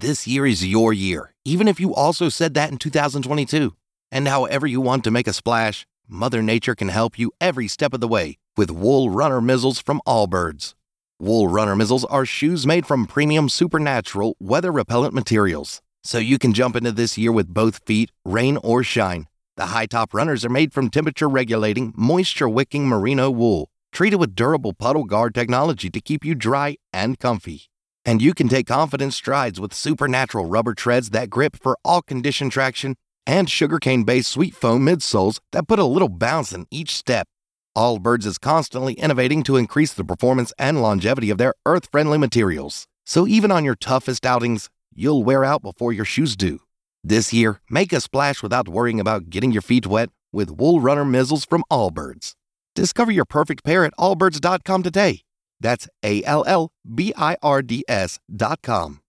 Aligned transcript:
This 0.00 0.28
year 0.28 0.46
is 0.46 0.64
your 0.64 0.92
year, 0.92 1.34
even 1.44 1.66
if 1.66 1.80
you 1.80 1.92
also 1.92 2.28
said 2.28 2.54
that 2.54 2.70
in 2.70 2.78
2022. 2.78 3.74
And 4.12 4.28
however 4.28 4.64
you 4.64 4.80
want 4.80 5.02
to 5.02 5.10
make 5.10 5.26
a 5.26 5.32
splash, 5.32 5.88
Mother 6.06 6.40
Nature 6.40 6.76
can 6.76 6.86
help 6.86 7.18
you 7.18 7.32
every 7.40 7.66
step 7.66 7.92
of 7.92 8.00
the 8.00 8.06
way 8.06 8.36
with 8.56 8.70
Wool 8.70 9.10
Runner 9.10 9.40
Mizzles 9.40 9.82
from 9.82 10.00
Allbirds. 10.06 10.74
Wool 11.18 11.48
Runner 11.48 11.74
Mizzles 11.74 12.04
are 12.08 12.24
shoes 12.24 12.64
made 12.64 12.86
from 12.86 13.06
premium 13.06 13.48
supernatural 13.48 14.36
weather 14.38 14.70
repellent 14.70 15.14
materials, 15.14 15.82
so 16.04 16.18
you 16.18 16.38
can 16.38 16.52
jump 16.52 16.76
into 16.76 16.92
this 16.92 17.18
year 17.18 17.32
with 17.32 17.52
both 17.52 17.84
feet, 17.84 18.12
rain 18.24 18.56
or 18.58 18.84
shine. 18.84 19.26
The 19.56 19.66
high 19.66 19.86
top 19.86 20.14
runners 20.14 20.44
are 20.44 20.48
made 20.60 20.72
from 20.72 20.90
temperature 20.90 21.28
regulating, 21.28 21.92
moisture 21.96 22.48
wicking 22.48 22.86
merino 22.86 23.32
wool, 23.32 23.68
treated 23.90 24.20
with 24.20 24.36
durable 24.36 24.74
puddle 24.74 25.02
guard 25.02 25.34
technology 25.34 25.90
to 25.90 26.00
keep 26.00 26.24
you 26.24 26.36
dry 26.36 26.76
and 26.92 27.18
comfy. 27.18 27.62
And 28.04 28.22
you 28.22 28.34
can 28.34 28.48
take 28.48 28.66
confident 28.66 29.14
strides 29.14 29.60
with 29.60 29.74
supernatural 29.74 30.46
rubber 30.46 30.74
treads 30.74 31.10
that 31.10 31.30
grip 31.30 31.56
for 31.56 31.76
all 31.84 32.02
condition 32.02 32.50
traction 32.50 32.96
and 33.26 33.50
sugarcane 33.50 34.04
based 34.04 34.30
sweet 34.30 34.54
foam 34.54 34.84
midsoles 34.84 35.40
that 35.52 35.68
put 35.68 35.78
a 35.78 35.84
little 35.84 36.08
bounce 36.08 36.52
in 36.52 36.66
each 36.70 36.96
step. 36.96 37.28
Allbirds 37.76 38.26
is 38.26 38.38
constantly 38.38 38.94
innovating 38.94 39.42
to 39.44 39.56
increase 39.56 39.92
the 39.92 40.04
performance 40.04 40.52
and 40.58 40.80
longevity 40.82 41.30
of 41.30 41.38
their 41.38 41.54
earth 41.66 41.88
friendly 41.92 42.18
materials. 42.18 42.86
So 43.04 43.26
even 43.26 43.52
on 43.52 43.64
your 43.64 43.76
toughest 43.76 44.26
outings, 44.26 44.68
you'll 44.94 45.22
wear 45.22 45.44
out 45.44 45.62
before 45.62 45.92
your 45.92 46.04
shoes 46.04 46.36
do. 46.36 46.60
This 47.04 47.32
year, 47.32 47.60
make 47.70 47.92
a 47.92 48.00
splash 48.00 48.42
without 48.42 48.68
worrying 48.68 48.98
about 48.98 49.30
getting 49.30 49.52
your 49.52 49.62
feet 49.62 49.86
wet 49.86 50.08
with 50.32 50.50
Wool 50.50 50.80
Runner 50.80 51.04
Mizzles 51.04 51.48
from 51.48 51.62
Allbirds. 51.70 52.34
Discover 52.74 53.12
your 53.12 53.24
perfect 53.24 53.64
pair 53.64 53.84
at 53.84 53.94
allbirds.com 53.96 54.82
today. 54.82 55.20
That's 55.60 55.88
A 56.02 56.22
L 56.24 56.42
L 56.46 56.68
B 56.82 57.12
I 57.16 57.36
R 57.42 57.62
D 57.62 57.84
S.com. 57.86 59.00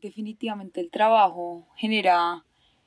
Definitivamente 0.00 0.80
el 0.80 0.90
trabajo 0.90 1.66
genera 1.76 2.44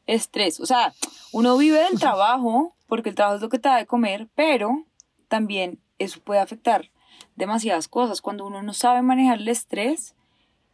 estrés. 0.07 0.59
O 0.59 0.65
sea, 0.65 0.93
uno 1.31 1.57
vive 1.57 1.79
del 1.79 1.99
trabajo 1.99 2.75
porque 2.87 3.09
el 3.09 3.15
trabajo 3.15 3.35
es 3.35 3.41
lo 3.41 3.49
que 3.49 3.59
te 3.59 3.69
da 3.69 3.77
de 3.77 3.85
comer, 3.85 4.27
pero 4.35 4.85
también 5.27 5.79
eso 5.99 6.19
puede 6.21 6.39
afectar 6.39 6.89
demasiadas 7.35 7.87
cosas. 7.87 8.21
Cuando 8.21 8.45
uno 8.45 8.63
no 8.63 8.73
sabe 8.73 9.01
manejar 9.01 9.39
el 9.39 9.47
estrés 9.47 10.15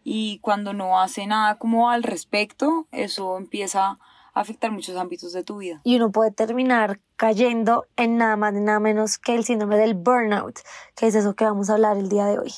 y 0.03 0.39
cuando 0.39 0.73
no 0.73 0.99
hace 0.99 1.27
nada 1.27 1.57
como 1.57 1.89
al 1.89 2.03
respecto, 2.03 2.87
eso 2.91 3.37
empieza 3.37 3.85
a 3.87 3.99
afectar 4.33 4.71
muchos 4.71 4.95
ámbitos 4.97 5.31
de 5.33 5.43
tu 5.43 5.57
vida. 5.57 5.81
Y 5.83 5.95
uno 5.95 6.11
puede 6.11 6.31
terminar 6.31 6.99
cayendo 7.15 7.85
en 7.95 8.17
nada 8.17 8.35
más 8.35 8.53
ni 8.53 8.61
nada 8.61 8.79
menos 8.79 9.17
que 9.17 9.35
el 9.35 9.43
síndrome 9.43 9.77
del 9.77 9.93
burnout, 9.93 10.59
que 10.95 11.07
es 11.07 11.15
eso 11.15 11.35
que 11.35 11.45
vamos 11.45 11.69
a 11.69 11.73
hablar 11.73 11.97
el 11.97 12.09
día 12.09 12.25
de 12.25 12.39
hoy. 12.39 12.53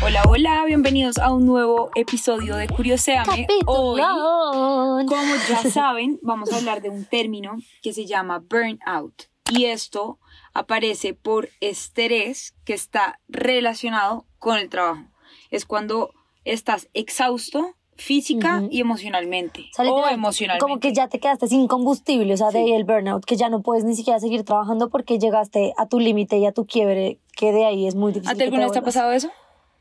Hola, 0.00 0.22
hola, 0.28 0.64
bienvenidos 0.64 1.18
a 1.18 1.32
un 1.32 1.44
nuevo 1.44 1.90
episodio 1.94 2.56
de 2.56 2.68
Curioseame. 2.68 3.46
Hoy, 3.66 4.00
como 4.00 5.34
ya 5.48 5.62
saben, 5.70 6.18
vamos 6.22 6.52
a 6.52 6.56
hablar 6.56 6.80
de 6.80 6.88
un 6.88 7.04
término 7.04 7.58
que 7.82 7.92
se 7.92 8.06
llama 8.06 8.38
burnout. 8.38 9.24
Y 9.50 9.64
esto 9.64 10.18
aparece 10.54 11.14
por 11.14 11.48
estrés 11.60 12.54
que 12.64 12.74
está 12.74 13.20
relacionado 13.28 14.26
con 14.38 14.56
el 14.56 14.68
trabajo. 14.68 15.04
Es 15.50 15.64
cuando 15.66 16.12
estás 16.52 16.88
exhausto 16.94 17.74
física 17.98 18.62
y 18.70 18.80
emocionalmente. 18.80 19.66
O, 19.78 20.08
emocionalmente. 20.08 20.62
Como 20.62 20.78
que 20.78 20.92
ya 20.92 21.08
te 21.08 21.18
quedaste 21.18 21.48
sin 21.48 21.66
combustible, 21.66 22.32
o 22.32 22.36
sea, 22.36 22.50
de 22.50 22.60
ahí 22.60 22.72
el 22.72 22.84
burnout, 22.84 23.24
que 23.24 23.36
ya 23.36 23.48
no 23.48 23.60
puedes 23.60 23.84
ni 23.84 23.96
siquiera 23.96 24.20
seguir 24.20 24.44
trabajando 24.44 24.88
porque 24.88 25.18
llegaste 25.18 25.74
a 25.76 25.86
tu 25.86 25.98
límite 25.98 26.38
y 26.38 26.46
a 26.46 26.52
tu 26.52 26.64
quiebre, 26.64 27.18
que 27.36 27.52
de 27.52 27.66
ahí 27.66 27.86
es 27.86 27.96
muy 27.96 28.12
difícil. 28.12 28.32
¿A 28.32 28.36
ti 28.36 28.44
alguna 28.44 28.62
vez 28.62 28.72
te 28.72 28.78
ha 28.78 28.82
pasado 28.82 29.12
eso? 29.12 29.30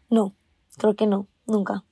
No, 0.10 0.34
creo 0.78 0.96
que 0.96 1.06
no, 1.06 1.28
nunca. 1.46 1.84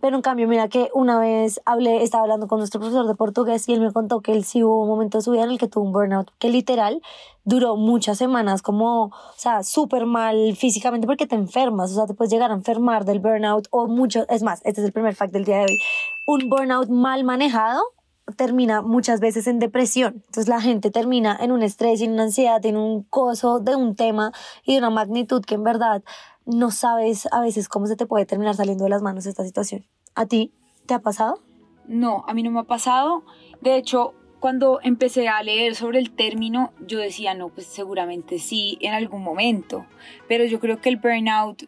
Pero 0.00 0.16
en 0.16 0.22
cambio, 0.22 0.48
mira 0.48 0.68
que 0.68 0.90
una 0.94 1.18
vez 1.18 1.60
hablé, 1.64 2.02
estaba 2.02 2.22
hablando 2.22 2.48
con 2.48 2.58
nuestro 2.58 2.80
profesor 2.80 3.06
de 3.06 3.14
portugués 3.14 3.68
y 3.68 3.72
él 3.72 3.80
me 3.80 3.92
contó 3.92 4.20
que 4.20 4.32
él 4.32 4.44
sí 4.44 4.62
hubo 4.62 4.82
un 4.82 4.88
momento 4.88 5.18
de 5.18 5.22
su 5.22 5.32
vida 5.32 5.44
en 5.44 5.50
el 5.50 5.58
que 5.58 5.68
tuvo 5.68 5.84
un 5.84 5.92
burnout, 5.92 6.30
que 6.38 6.48
literal 6.48 7.00
duró 7.44 7.76
muchas 7.76 8.18
semanas 8.18 8.62
como, 8.62 9.04
o 9.04 9.12
sea, 9.36 9.62
súper 9.62 10.06
mal 10.06 10.56
físicamente 10.56 11.06
porque 11.06 11.26
te 11.26 11.34
enfermas, 11.34 11.92
o 11.92 11.94
sea, 11.94 12.06
te 12.06 12.14
puedes 12.14 12.32
llegar 12.32 12.50
a 12.50 12.54
enfermar 12.54 13.04
del 13.04 13.20
burnout 13.20 13.68
o 13.70 13.86
mucho, 13.86 14.26
es 14.28 14.42
más, 14.42 14.60
este 14.64 14.80
es 14.80 14.86
el 14.86 14.92
primer 14.92 15.14
fact 15.14 15.32
del 15.32 15.44
día 15.44 15.58
de 15.58 15.64
hoy, 15.64 15.78
un 16.26 16.48
burnout 16.48 16.88
mal 16.88 17.24
manejado 17.24 17.82
termina 18.36 18.82
muchas 18.82 19.20
veces 19.20 19.46
en 19.46 19.58
depresión. 19.58 20.14
Entonces 20.14 20.48
la 20.48 20.60
gente 20.60 20.90
termina 20.90 21.36
en 21.40 21.52
un 21.52 21.62
estrés, 21.62 22.00
en 22.00 22.12
una 22.12 22.24
ansiedad, 22.24 22.64
en 22.64 22.76
un 22.76 23.02
coso 23.02 23.60
de 23.60 23.76
un 23.76 23.94
tema 23.96 24.32
y 24.64 24.72
de 24.72 24.78
una 24.78 24.90
magnitud 24.90 25.44
que 25.44 25.54
en 25.54 25.64
verdad 25.64 26.02
no 26.46 26.70
sabes 26.70 27.26
a 27.32 27.40
veces 27.40 27.68
cómo 27.68 27.86
se 27.86 27.96
te 27.96 28.06
puede 28.06 28.26
terminar 28.26 28.54
saliendo 28.54 28.84
de 28.84 28.90
las 28.90 29.02
manos 29.02 29.26
esta 29.26 29.44
situación. 29.44 29.84
¿A 30.14 30.26
ti 30.26 30.52
te 30.86 30.94
ha 30.94 31.00
pasado? 31.00 31.40
No, 31.86 32.24
a 32.28 32.34
mí 32.34 32.42
no 32.42 32.50
me 32.50 32.60
ha 32.60 32.64
pasado. 32.64 33.24
De 33.60 33.76
hecho, 33.76 34.14
cuando 34.40 34.80
empecé 34.82 35.28
a 35.28 35.42
leer 35.42 35.74
sobre 35.74 35.98
el 35.98 36.10
término, 36.10 36.72
yo 36.86 36.98
decía, 36.98 37.34
no, 37.34 37.48
pues 37.48 37.66
seguramente 37.66 38.38
sí, 38.38 38.78
en 38.80 38.92
algún 38.92 39.22
momento. 39.22 39.86
Pero 40.28 40.44
yo 40.44 40.60
creo 40.60 40.80
que 40.80 40.90
el 40.90 40.96
burnout, 40.96 41.64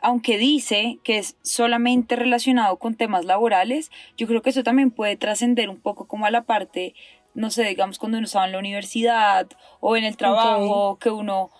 aunque 0.00 0.38
dice 0.38 0.98
que 1.02 1.18
es 1.18 1.36
solamente 1.42 2.16
relacionado 2.16 2.76
con 2.76 2.94
temas 2.94 3.24
laborales, 3.24 3.90
yo 4.16 4.26
creo 4.26 4.42
que 4.42 4.50
eso 4.50 4.62
también 4.62 4.90
puede 4.90 5.16
trascender 5.16 5.68
un 5.68 5.80
poco 5.80 6.06
como 6.06 6.26
a 6.26 6.30
la 6.30 6.42
parte, 6.42 6.94
no 7.34 7.50
sé, 7.50 7.64
digamos, 7.64 7.98
cuando 7.98 8.18
uno 8.18 8.26
estaba 8.26 8.46
en 8.46 8.52
la 8.52 8.58
universidad 8.58 9.48
o 9.80 9.96
en 9.96 10.04
el 10.04 10.16
trabajo, 10.16 10.98
que 10.98 11.10
uno 11.10 11.50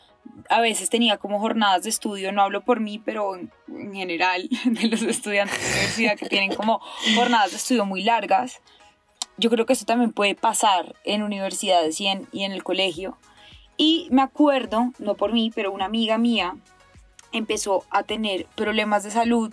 a 0.48 0.60
veces 0.60 0.90
tenía 0.90 1.18
como 1.18 1.38
jornadas 1.38 1.82
de 1.84 1.90
estudio, 1.90 2.32
no 2.32 2.42
hablo 2.42 2.62
por 2.62 2.80
mí, 2.80 2.98
pero 2.98 3.36
en, 3.36 3.50
general 3.92 4.48
de 4.64 4.88
los 4.88 5.02
estudiantes 5.02 5.58
de 5.58 5.70
universidad 5.70 6.16
que 6.16 6.28
tienen 6.28 6.54
como 6.54 6.80
jornadas 7.14 7.50
de 7.50 7.56
estudio 7.56 7.84
muy 7.84 8.02
largas. 8.02 8.60
Yo 9.38 9.50
creo 9.50 9.66
que 9.66 9.72
eso 9.72 9.86
también 9.86 10.12
puede 10.12 10.34
pasar 10.34 10.94
en 11.04 11.22
universidades 11.22 12.00
y 12.00 12.06
en, 12.06 12.28
y 12.32 12.44
en 12.44 12.52
el 12.52 12.62
colegio. 12.62 13.16
Y 13.76 14.08
me 14.10 14.22
acuerdo, 14.22 14.92
no 14.98 15.14
por 15.14 15.32
mí, 15.32 15.50
pero 15.54 15.72
una 15.72 15.86
amiga 15.86 16.18
mía 16.18 16.56
empezó 17.32 17.84
a 17.90 18.02
tener 18.02 18.46
problemas 18.54 19.02
de 19.04 19.10
salud 19.10 19.52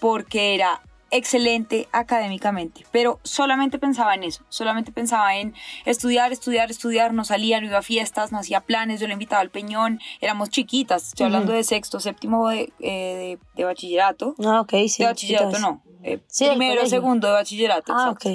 porque 0.00 0.54
era 0.54 0.82
excelente 1.12 1.88
académicamente, 1.92 2.84
pero 2.90 3.20
solamente 3.22 3.78
pensaba 3.78 4.14
en 4.14 4.24
eso, 4.24 4.44
solamente 4.48 4.90
pensaba 4.92 5.36
en 5.36 5.54
estudiar, 5.84 6.32
estudiar, 6.32 6.70
estudiar, 6.70 7.12
no 7.12 7.24
salía, 7.24 7.60
no 7.60 7.66
iba 7.66 7.78
a 7.78 7.82
fiestas, 7.82 8.32
no 8.32 8.38
hacía 8.38 8.62
planes, 8.62 8.98
yo 8.98 9.06
le 9.06 9.12
invitaba 9.12 9.42
al 9.42 9.50
peñón, 9.50 10.00
éramos 10.22 10.48
chiquitas, 10.48 11.08
estoy 11.08 11.26
hablando 11.26 11.52
de 11.52 11.64
sexto, 11.64 12.00
séptimo 12.00 12.48
de, 12.48 12.72
eh, 12.80 13.36
de, 13.54 13.64
bachillerato. 13.64 14.34
Ah, 14.44 14.62
ok, 14.62 14.72
sí. 14.88 15.02
De 15.02 15.04
bachillerato 15.04 15.58
no, 15.58 15.82
eh, 16.02 16.18
primero, 16.38 16.86
segundo 16.86 17.28
de 17.28 17.34
bachillerato. 17.34 17.92
Ah, 17.94 18.10
ok. 18.10 18.26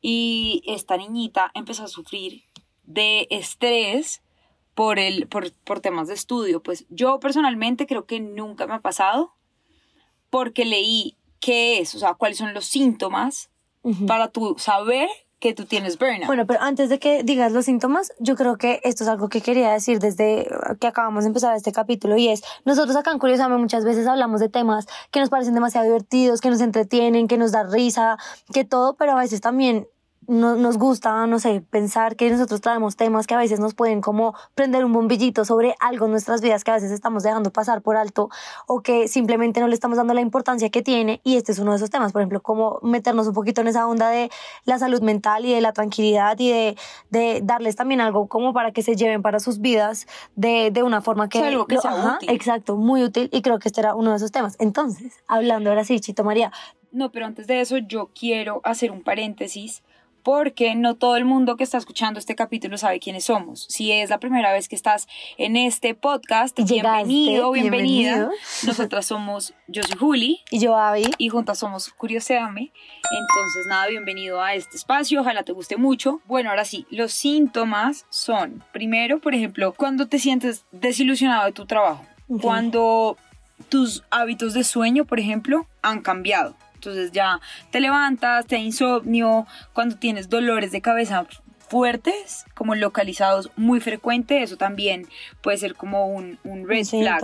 Y 0.00 0.62
esta 0.66 0.96
niñita 0.96 1.50
empezó 1.54 1.84
a 1.84 1.88
sufrir 1.88 2.44
de 2.84 3.26
estrés 3.30 4.22
por, 4.74 4.98
el, 4.98 5.28
por, 5.28 5.52
por 5.52 5.80
temas 5.80 6.08
de 6.08 6.14
estudio. 6.14 6.62
Pues 6.62 6.86
yo 6.88 7.20
personalmente 7.20 7.86
creo 7.86 8.06
que 8.06 8.20
nunca 8.20 8.66
me 8.66 8.74
ha 8.74 8.80
pasado 8.80 9.34
porque 10.30 10.64
leí 10.64 11.17
qué 11.40 11.80
es, 11.80 11.94
o 11.94 11.98
sea, 11.98 12.14
cuáles 12.14 12.38
son 12.38 12.54
los 12.54 12.66
síntomas 12.66 13.50
para 14.06 14.28
tú 14.28 14.56
saber 14.58 15.08
que 15.38 15.54
tú 15.54 15.66
tienes 15.66 15.98
burnout. 15.98 16.26
Bueno, 16.26 16.46
pero 16.46 16.60
antes 16.60 16.88
de 16.88 16.98
que 16.98 17.22
digas 17.22 17.52
los 17.52 17.64
síntomas, 17.64 18.12
yo 18.18 18.34
creo 18.34 18.56
que 18.56 18.80
esto 18.82 19.04
es 19.04 19.08
algo 19.08 19.28
que 19.28 19.40
quería 19.40 19.72
decir 19.72 20.00
desde 20.00 20.48
que 20.80 20.86
acabamos 20.86 21.24
de 21.24 21.28
empezar 21.28 21.54
este 21.54 21.72
capítulo 21.72 22.16
y 22.16 22.28
es, 22.28 22.42
nosotros 22.64 22.96
acá 22.96 23.12
en 23.12 23.18
Curiosame 23.18 23.56
muchas 23.56 23.84
veces 23.84 24.06
hablamos 24.06 24.40
de 24.40 24.48
temas 24.48 24.86
que 25.10 25.20
nos 25.20 25.30
parecen 25.30 25.54
demasiado 25.54 25.86
divertidos, 25.86 26.40
que 26.40 26.50
nos 26.50 26.60
entretienen, 26.60 27.28
que 27.28 27.38
nos 27.38 27.52
da 27.52 27.62
risa, 27.62 28.18
que 28.52 28.64
todo, 28.64 28.96
pero 28.96 29.12
a 29.12 29.16
veces 29.16 29.40
también 29.40 29.86
no, 30.28 30.56
nos 30.56 30.76
gusta, 30.76 31.26
no 31.26 31.38
sé, 31.38 31.62
pensar 31.62 32.14
que 32.14 32.30
nosotros 32.30 32.60
traemos 32.60 32.96
temas 32.96 33.26
que 33.26 33.34
a 33.34 33.38
veces 33.38 33.60
nos 33.60 33.74
pueden 33.74 34.02
como 34.02 34.34
prender 34.54 34.84
un 34.84 34.92
bombillito 34.92 35.44
sobre 35.46 35.74
algo 35.80 36.04
en 36.04 36.12
nuestras 36.12 36.42
vidas 36.42 36.64
que 36.64 36.70
a 36.70 36.74
veces 36.74 36.92
estamos 36.92 37.22
dejando 37.22 37.50
pasar 37.50 37.80
por 37.80 37.96
alto 37.96 38.28
o 38.66 38.82
que 38.82 39.08
simplemente 39.08 39.60
no 39.60 39.68
le 39.68 39.74
estamos 39.74 39.96
dando 39.96 40.12
la 40.12 40.20
importancia 40.20 40.68
que 40.68 40.82
tiene 40.82 41.22
y 41.24 41.36
este 41.36 41.52
es 41.52 41.58
uno 41.58 41.72
de 41.72 41.78
esos 41.78 41.88
temas, 41.88 42.12
por 42.12 42.20
ejemplo, 42.20 42.42
como 42.42 42.78
meternos 42.82 43.26
un 43.26 43.32
poquito 43.32 43.62
en 43.62 43.68
esa 43.68 43.88
onda 43.88 44.10
de 44.10 44.30
la 44.64 44.78
salud 44.78 45.00
mental 45.00 45.46
y 45.46 45.54
de 45.54 45.62
la 45.62 45.72
tranquilidad 45.72 46.38
y 46.38 46.50
de, 46.50 46.76
de 47.08 47.40
darles 47.42 47.74
también 47.74 48.02
algo 48.02 48.28
como 48.28 48.52
para 48.52 48.72
que 48.72 48.82
se 48.82 48.96
lleven 48.96 49.22
para 49.22 49.40
sus 49.40 49.60
vidas 49.60 50.06
de, 50.36 50.70
de 50.70 50.82
una 50.82 51.00
forma 51.00 51.30
que... 51.30 51.42
algo 51.42 51.66
que 51.66 51.78
sea 51.78 52.16
útil. 52.16 52.28
Exacto, 52.30 52.76
muy 52.76 53.02
útil 53.02 53.30
y 53.32 53.40
creo 53.40 53.58
que 53.58 53.68
este 53.68 53.80
era 53.80 53.94
uno 53.94 54.10
de 54.10 54.16
esos 54.16 54.30
temas. 54.30 54.56
Entonces, 54.58 55.14
hablando 55.26 55.70
ahora 55.70 55.84
sí, 55.84 55.98
Chito 56.00 56.22
María. 56.22 56.52
No, 56.92 57.12
pero 57.12 57.26
antes 57.26 57.46
de 57.46 57.60
eso 57.60 57.78
yo 57.78 58.10
quiero 58.14 58.60
hacer 58.64 58.90
un 58.90 59.02
paréntesis 59.02 59.82
porque 60.28 60.74
no 60.74 60.94
todo 60.94 61.16
el 61.16 61.24
mundo 61.24 61.56
que 61.56 61.64
está 61.64 61.78
escuchando 61.78 62.18
este 62.18 62.34
capítulo 62.34 62.76
sabe 62.76 63.00
quiénes 63.00 63.24
somos. 63.24 63.64
Si 63.70 63.92
es 63.92 64.10
la 64.10 64.20
primera 64.20 64.52
vez 64.52 64.68
que 64.68 64.76
estás 64.76 65.08
en 65.38 65.56
este 65.56 65.94
podcast, 65.94 66.54
bienvenido, 66.68 67.50
bienvenida. 67.52 68.28
Nosotras 68.66 69.06
somos, 69.06 69.54
yo 69.68 69.82
soy 69.84 69.96
Juli. 69.96 70.40
Y 70.50 70.58
yo 70.58 70.76
Abby. 70.76 71.10
Y 71.16 71.30
juntas 71.30 71.60
somos 71.60 71.88
Curioseame. 71.88 72.60
Entonces, 73.10 73.66
nada, 73.70 73.86
bienvenido 73.86 74.42
a 74.42 74.52
este 74.52 74.76
espacio, 74.76 75.22
ojalá 75.22 75.44
te 75.44 75.52
guste 75.52 75.78
mucho. 75.78 76.20
Bueno, 76.26 76.50
ahora 76.50 76.66
sí, 76.66 76.86
los 76.90 77.14
síntomas 77.14 78.04
son, 78.10 78.62
primero, 78.70 79.20
por 79.20 79.34
ejemplo, 79.34 79.72
cuando 79.72 80.08
te 80.08 80.18
sientes 80.18 80.66
desilusionado 80.72 81.46
de 81.46 81.52
tu 81.52 81.64
trabajo, 81.64 82.04
cuando 82.42 83.16
tus 83.70 84.04
hábitos 84.10 84.52
de 84.52 84.64
sueño, 84.64 85.06
por 85.06 85.20
ejemplo, 85.20 85.66
han 85.80 86.02
cambiado. 86.02 86.54
Entonces 86.78 87.10
ya 87.12 87.40
te 87.70 87.80
levantas, 87.80 88.46
te 88.46 88.54
da 88.54 88.62
insomnio, 88.62 89.46
cuando 89.72 89.96
tienes 89.96 90.28
dolores 90.28 90.70
de 90.70 90.80
cabeza 90.80 91.26
fuertes, 91.68 92.46
como 92.54 92.74
localizados 92.74 93.50
muy 93.56 93.80
frecuentes, 93.80 94.42
eso 94.42 94.56
también 94.56 95.06
puede 95.42 95.58
ser 95.58 95.74
como 95.74 96.06
un, 96.06 96.38
un 96.44 96.66
red 96.66 96.84
flag. 96.84 97.22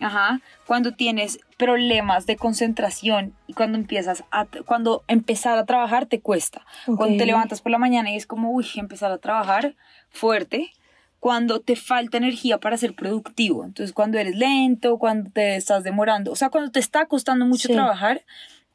Ajá. 0.00 0.40
Cuando 0.66 0.92
tienes 0.92 1.40
problemas 1.56 2.26
de 2.26 2.36
concentración 2.36 3.34
y 3.46 3.54
cuando 3.54 3.78
empiezas 3.78 4.24
a, 4.30 4.46
cuando 4.66 5.04
empezar 5.08 5.58
a 5.58 5.64
trabajar 5.64 6.06
te 6.06 6.20
cuesta. 6.20 6.64
Cuando 6.84 7.16
te 7.16 7.26
levantas 7.26 7.60
por 7.62 7.72
la 7.72 7.78
mañana 7.78 8.10
y 8.10 8.16
es 8.16 8.26
como, 8.26 8.52
uy, 8.52 8.66
empezar 8.76 9.10
a 9.10 9.18
trabajar 9.18 9.74
fuerte. 10.10 10.70
Cuando 11.18 11.60
te 11.60 11.74
falta 11.74 12.16
energía 12.16 12.58
para 12.58 12.76
ser 12.76 12.94
productivo. 12.94 13.64
Entonces, 13.64 13.92
cuando 13.92 14.18
eres 14.18 14.36
lento, 14.36 14.98
cuando 14.98 15.30
te 15.30 15.56
estás 15.56 15.82
demorando, 15.82 16.30
o 16.30 16.36
sea, 16.36 16.48
cuando 16.48 16.70
te 16.70 16.78
está 16.78 17.06
costando 17.06 17.44
mucho 17.44 17.68
trabajar, 17.68 18.22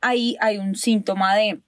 ahí 0.04 0.38
hay 0.40 0.60
un 0.60 0.76
síntoma 0.76 1.36
de 1.36 1.62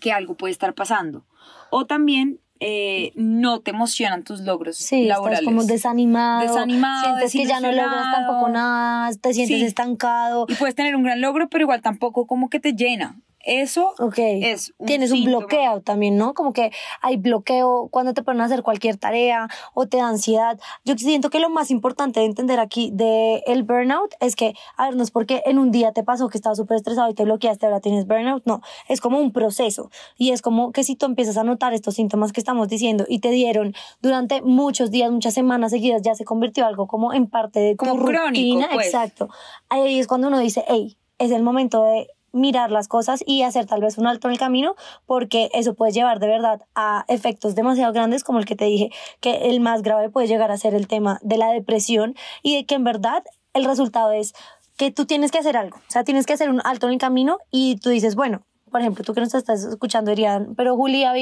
que 0.00 0.12
algo 0.12 0.36
puede 0.36 0.52
estar 0.52 0.74
pasando. 0.74 1.26
O 1.70 1.86
también 1.86 2.40
eh, 2.60 3.12
no 3.16 3.60
te 3.60 3.72
emocionan 3.72 4.22
tus 4.22 4.40
logros 4.40 4.76
sí, 4.76 5.04
laborales. 5.04 5.40
Estás 5.40 5.52
como 5.52 5.64
desanimado. 5.64 6.42
Desanimado. 6.42 7.04
Sientes 7.04 7.32
que 7.32 7.44
ya 7.44 7.60
no 7.60 7.72
logras 7.72 8.12
tampoco 8.14 8.48
nada, 8.50 9.10
te 9.20 9.34
sientes 9.34 9.62
estancado. 9.62 10.46
Y 10.48 10.54
puedes 10.54 10.74
tener 10.74 10.94
un 10.94 11.02
gran 11.02 11.20
logro, 11.20 11.48
pero 11.48 11.62
igual 11.62 11.82
tampoco 11.82 12.26
como 12.26 12.50
que 12.50 12.60
te 12.60 12.72
llena. 12.72 13.20
Eso 13.44 13.94
es 14.16 14.72
un 14.78 14.86
Tienes 14.86 15.10
un 15.10 15.24
bloqueo 15.24 15.80
también, 15.80 16.16
¿no? 16.16 16.34
Como 16.34 16.52
que 16.52 16.70
hay 17.00 17.16
bloqueo 17.16 17.88
cuando 17.90 18.14
te 18.14 18.22
ponen 18.22 18.42
a 18.42 18.44
hacer 18.44 18.62
cualquier 18.62 18.96
tarea 18.96 19.48
o 19.74 19.86
te 19.86 19.96
da 19.96 20.08
ansiedad. 20.08 20.58
Yo 20.84 20.94
siento 20.96 21.30
que 21.30 21.40
lo 21.40 21.50
más 21.50 21.70
importante 21.70 22.20
de 22.20 22.26
entender 22.26 22.60
aquí 22.60 22.90
de 22.92 23.42
el 23.46 23.62
burnout 23.62 24.14
es 24.20 24.36
que, 24.36 24.54
a 24.76 24.86
ver, 24.86 24.96
no 24.96 25.02
es 25.02 25.10
porque 25.10 25.42
en 25.46 25.58
un 25.58 25.70
día 25.70 25.92
te 25.92 26.02
pasó 26.02 26.28
que 26.28 26.38
estabas 26.38 26.58
súper 26.58 26.76
estresado 26.76 27.10
y 27.10 27.14
te 27.14 27.24
bloqueaste, 27.24 27.66
ahora 27.66 27.80
tienes 27.80 28.06
burnout. 28.06 28.44
No, 28.46 28.60
es 28.88 29.00
como 29.00 29.18
un 29.18 29.32
proceso. 29.32 29.90
Y 30.16 30.30
es 30.30 30.42
como 30.42 30.72
que 30.72 30.84
si 30.84 30.96
tú 30.96 31.06
empiezas 31.06 31.36
a 31.36 31.44
notar 31.44 31.74
estos 31.74 31.94
síntomas 31.94 32.32
que 32.32 32.40
estamos 32.40 32.68
diciendo 32.68 33.04
y 33.08 33.18
te 33.18 33.30
dieron 33.30 33.74
durante 34.00 34.42
muchos 34.42 34.90
días, 34.90 35.10
muchas 35.10 35.34
semanas 35.34 35.72
seguidas, 35.72 36.02
ya 36.02 36.14
se 36.14 36.24
convirtió 36.24 36.66
algo 36.66 36.86
como 36.86 37.12
en 37.12 37.26
parte 37.26 37.60
de 37.60 37.76
como 37.76 37.96
tu 37.96 38.06
rutina. 38.06 38.68
Pues. 38.72 38.86
Exacto. 38.86 39.28
Ahí 39.68 39.98
es 39.98 40.06
cuando 40.06 40.28
uno 40.28 40.38
dice, 40.38 40.64
hey, 40.68 40.96
es 41.18 41.30
el 41.30 41.42
momento 41.42 41.84
de 41.84 42.08
mirar 42.32 42.70
las 42.70 42.88
cosas 42.88 43.22
y 43.26 43.42
hacer 43.42 43.66
tal 43.66 43.80
vez 43.80 43.98
un 43.98 44.06
alto 44.06 44.28
en 44.28 44.32
el 44.32 44.38
camino, 44.38 44.74
porque 45.06 45.50
eso 45.52 45.74
puede 45.74 45.92
llevar 45.92 46.18
de 46.18 46.26
verdad 46.26 46.62
a 46.74 47.04
efectos 47.08 47.54
demasiado 47.54 47.92
grandes, 47.92 48.24
como 48.24 48.38
el 48.38 48.46
que 48.46 48.56
te 48.56 48.64
dije, 48.64 48.90
que 49.20 49.50
el 49.50 49.60
más 49.60 49.82
grave 49.82 50.08
puede 50.08 50.26
llegar 50.26 50.50
a 50.50 50.56
ser 50.56 50.74
el 50.74 50.88
tema 50.88 51.18
de 51.22 51.38
la 51.38 51.50
depresión 51.50 52.14
y 52.42 52.56
de 52.56 52.66
que 52.66 52.74
en 52.74 52.84
verdad 52.84 53.22
el 53.54 53.64
resultado 53.64 54.12
es 54.12 54.34
que 54.76 54.90
tú 54.90 55.04
tienes 55.04 55.30
que 55.30 55.38
hacer 55.38 55.56
algo, 55.56 55.76
o 55.76 55.90
sea, 55.90 56.04
tienes 56.04 56.26
que 56.26 56.32
hacer 56.32 56.50
un 56.50 56.60
alto 56.64 56.86
en 56.86 56.94
el 56.94 56.98
camino 56.98 57.38
y 57.50 57.76
tú 57.76 57.90
dices, 57.90 58.14
bueno, 58.14 58.42
por 58.70 58.80
ejemplo, 58.80 59.04
tú 59.04 59.12
que 59.12 59.20
nos 59.20 59.34
estás 59.34 59.62
escuchando 59.64 60.10
dirían, 60.10 60.54
pero 60.56 60.74
Julia, 60.76 61.12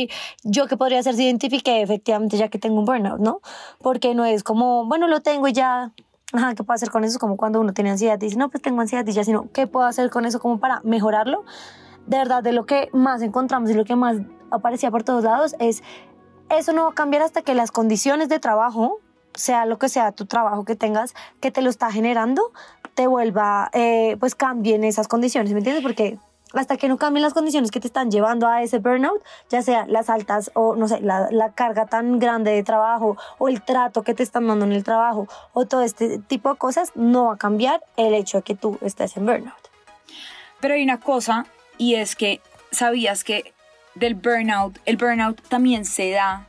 yo 0.45 0.67
qué 0.69 0.77
podría 0.77 1.01
hacer 1.01 1.17
si 1.17 1.25
identifique 1.25 1.83
efectivamente 1.83 2.39
ya 2.39 2.49
que 2.49 2.61
tengo 2.61 2.79
un 2.79 2.85
burnout, 2.85 3.21
¿no? 3.21 3.41
Porque 3.83 4.15
no 4.15 4.25
es 4.25 4.45
como, 4.45 4.87
bueno, 4.87 5.09
lo 5.09 5.21
tengo 5.21 5.49
y 5.49 5.53
ya 5.53 5.93
ajá, 6.33 6.55
¿qué 6.55 6.63
puedo 6.63 6.75
hacer 6.75 6.91
con 6.91 7.05
eso? 7.05 7.13
Es 7.13 7.19
como 7.19 7.37
cuando 7.37 7.61
uno 7.61 7.73
tiene 7.73 7.91
ansiedad 7.91 8.17
y 8.21 8.27
dice, 8.27 8.37
no, 8.37 8.49
pues 8.49 8.63
tengo 8.63 8.81
ansiedad 8.81 9.07
y 9.07 9.13
ya, 9.13 9.25
sino, 9.25 9.51
¿qué 9.53 9.67
puedo 9.67 9.87
hacer 9.87 10.11
con 10.11 10.27
eso 10.27 10.41
como 10.41 10.59
para 10.59 10.81
mejorarlo? 10.85 11.45
De 12.07 12.19
verdad, 12.19 12.43
de 12.43 12.53
lo 12.53 12.67
que 12.67 12.89
más 12.93 13.23
encontramos 13.23 13.71
y 13.71 13.75
lo 13.75 13.85
que 13.85 13.97
más 13.97 14.19
aparecía 14.51 14.91
por 14.91 15.03
todos 15.03 15.25
lados 15.25 15.55
es, 15.59 15.83
eso 16.49 16.73
no 16.73 16.85
va 16.85 16.91
a 16.91 16.95
cambiar 16.95 17.23
hasta 17.23 17.43
que 17.43 17.55
las 17.55 17.71
condiciones 17.71 18.29
de 18.29 18.39
trabajo, 18.39 18.99
sea 19.35 19.65
lo 19.67 19.79
que 19.79 19.89
sea 19.89 20.13
tu 20.13 20.27
trabajo 20.27 20.65
que 20.65 20.75
tengas, 20.75 21.15
que 21.41 21.51
te 21.51 21.63
lo 21.63 21.71
está 21.71 21.93
generando, 21.93 22.53
te 22.95 23.07
vuelva, 23.07 23.71
eh, 23.73 24.17
pues 24.19 24.35
cambien 24.35 24.83
esas 24.85 25.09
condiciones, 25.09 25.53
¿me 25.53 25.59
entiendes? 25.59 25.83
Porque 25.83 26.19
hasta 26.55 26.77
que 26.77 26.89
no 26.89 26.99
cambien 26.99 27.23
las 27.23 27.35
condiciones 27.35 27.71
que 27.71 27.81
te 27.81 27.87
están 27.87 28.11
llevando 28.11 28.47
a 28.47 28.63
ese 28.63 28.79
burnout, 28.79 29.23
ya 29.49 29.63
sea 29.63 29.87
las 29.87 30.11
altas 30.11 30.51
o 30.55 30.77
no 30.77 30.89
sé, 30.89 31.01
la, 31.01 31.29
la, 31.31 31.53
carga 31.53 31.87
tan 31.87 32.19
grande 32.19 32.51
de 32.51 32.63
trabajo 32.63 33.17
o 33.39 33.49
el 33.49 33.63
trato 33.63 34.03
que 34.03 34.15
te 34.15 34.23
están 34.23 34.47
dando 34.47 34.65
en 34.65 34.73
el 34.73 34.85
trabajo 34.85 35.29
o 35.53 35.67
todo 35.67 35.83
este 35.83 36.19
tipo 36.19 36.51
de 36.51 36.57
cosas, 36.57 36.93
no 36.95 37.27
va 37.27 37.35
a 37.35 37.37
cambiar 37.37 37.83
el 37.97 38.15
hecho 38.15 38.39
de 38.39 38.43
que 38.43 38.55
tú 38.55 38.79
estés 38.81 39.17
en 39.17 39.27
burnout. 39.27 39.71
Pero 40.61 40.75
hay 40.75 40.83
una 40.83 41.01
cosa 41.01 41.47
y 41.79 41.95
es 41.95 42.17
que 42.17 42.41
sabías 42.71 43.25
que 43.25 43.55
del 43.95 44.15
burnout, 44.15 44.79
el 44.87 44.97
burnout 44.97 45.41
también 45.49 45.85
se 45.85 46.11
da 46.11 46.47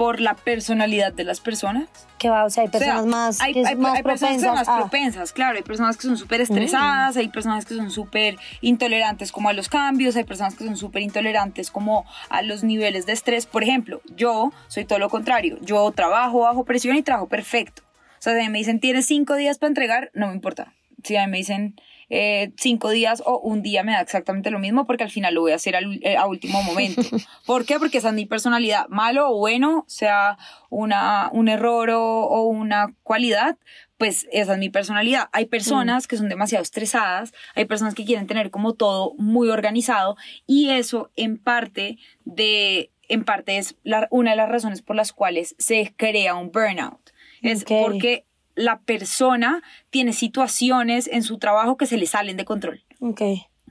por 0.00 0.18
la 0.18 0.34
personalidad 0.34 1.12
de 1.12 1.24
las 1.24 1.40
personas 1.40 1.86
que 2.16 2.30
va, 2.30 2.46
o 2.46 2.48
sea, 2.48 2.62
hay 2.62 2.70
personas 2.70 3.04
más, 3.04 3.38
hay, 3.42 3.52
más 3.76 4.00
personas 4.00 4.36
que 4.36 4.40
son 4.40 4.54
más 4.54 4.66
propensas, 4.66 5.30
claro, 5.34 5.58
hay 5.58 5.62
personas 5.62 5.98
que 5.98 6.04
son 6.04 6.16
súper 6.16 6.40
estresadas, 6.40 7.18
hay 7.18 7.28
personas 7.28 7.66
que 7.66 7.74
son 7.74 7.90
súper 7.90 8.38
intolerantes 8.62 9.30
como 9.30 9.50
a 9.50 9.52
los 9.52 9.68
cambios, 9.68 10.16
hay 10.16 10.24
personas 10.24 10.54
que 10.54 10.64
son 10.64 10.78
súper 10.78 11.02
intolerantes 11.02 11.70
como 11.70 12.06
a 12.30 12.40
los 12.40 12.64
niveles 12.64 13.04
de 13.04 13.12
estrés. 13.12 13.44
Por 13.44 13.62
ejemplo, 13.62 14.00
yo 14.16 14.54
soy 14.68 14.86
todo 14.86 14.98
lo 14.98 15.10
contrario, 15.10 15.58
yo 15.60 15.92
trabajo 15.92 16.40
bajo 16.40 16.64
presión 16.64 16.96
y 16.96 17.02
trabajo 17.02 17.28
perfecto. 17.28 17.82
O 18.20 18.22
sea, 18.22 18.42
si 18.42 18.48
me 18.48 18.56
dicen, 18.56 18.80
tienes 18.80 19.04
cinco 19.04 19.34
días 19.34 19.58
para 19.58 19.68
entregar, 19.68 20.10
no 20.14 20.28
me 20.28 20.32
importa. 20.32 20.72
Si 21.04 21.14
a 21.16 21.26
mí 21.26 21.32
me 21.32 21.36
dicen, 21.36 21.74
eh, 22.12 22.52
cinco 22.56 22.90
días 22.90 23.22
o 23.24 23.38
un 23.38 23.62
día 23.62 23.84
me 23.84 23.92
da 23.92 24.00
exactamente 24.00 24.50
lo 24.50 24.58
mismo 24.58 24.84
porque 24.84 25.04
al 25.04 25.10
final 25.10 25.32
lo 25.34 25.42
voy 25.42 25.52
a 25.52 25.54
hacer 25.54 25.76
eh, 26.02 26.16
a 26.16 26.26
último 26.26 26.60
momento. 26.62 27.02
¿Por 27.46 27.64
qué? 27.64 27.78
Porque 27.78 27.98
esa 27.98 28.08
es 28.08 28.14
mi 28.14 28.26
personalidad. 28.26 28.88
Malo 28.88 29.30
o 29.30 29.38
bueno, 29.38 29.84
sea 29.86 30.36
una, 30.70 31.30
un 31.32 31.48
error 31.48 31.90
o, 31.90 32.42
una 32.48 32.94
cualidad, 33.04 33.58
pues 33.96 34.26
esa 34.32 34.54
es 34.54 34.58
mi 34.58 34.70
personalidad. 34.70 35.28
Hay 35.32 35.46
personas 35.46 36.08
que 36.08 36.16
son 36.16 36.28
demasiado 36.28 36.62
estresadas, 36.62 37.32
hay 37.54 37.66
personas 37.66 37.94
que 37.94 38.04
quieren 38.04 38.26
tener 38.26 38.50
como 38.50 38.74
todo 38.74 39.14
muy 39.16 39.48
organizado 39.48 40.16
y 40.46 40.70
eso 40.70 41.10
en 41.14 41.38
parte 41.38 41.98
de 42.24 42.90
en 43.08 43.24
parte 43.24 43.58
es 43.58 43.76
una 44.10 44.30
de 44.30 44.36
las 44.36 44.48
razones 44.48 44.82
por 44.82 44.96
las 44.96 45.12
cuales 45.12 45.54
se 45.58 45.94
crea 45.96 46.34
un 46.34 46.50
burnout. 46.50 47.10
Es 47.42 47.64
porque 47.64 48.24
la 48.60 48.80
persona 48.80 49.62
tiene 49.90 50.12
situaciones 50.12 51.08
en 51.08 51.22
su 51.22 51.38
trabajo 51.38 51.76
que 51.76 51.86
se 51.86 51.96
le 51.96 52.06
salen 52.06 52.36
de 52.36 52.44
control. 52.44 52.84
Ok. 53.00 53.22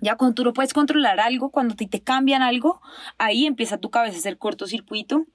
Ya 0.01 0.15
cuando 0.15 0.35
tú 0.35 0.43
no 0.43 0.53
puedes 0.53 0.73
controlar 0.73 1.19
algo, 1.19 1.49
cuando 1.49 1.75
te, 1.75 1.85
te 1.85 2.01
cambian 2.01 2.41
algo, 2.41 2.81
ahí 3.17 3.45
empieza 3.45 3.77
tu 3.77 3.89
cabeza 3.89 4.15
a 4.15 4.19
hacer 4.19 4.37
cortocircuito 4.37 5.25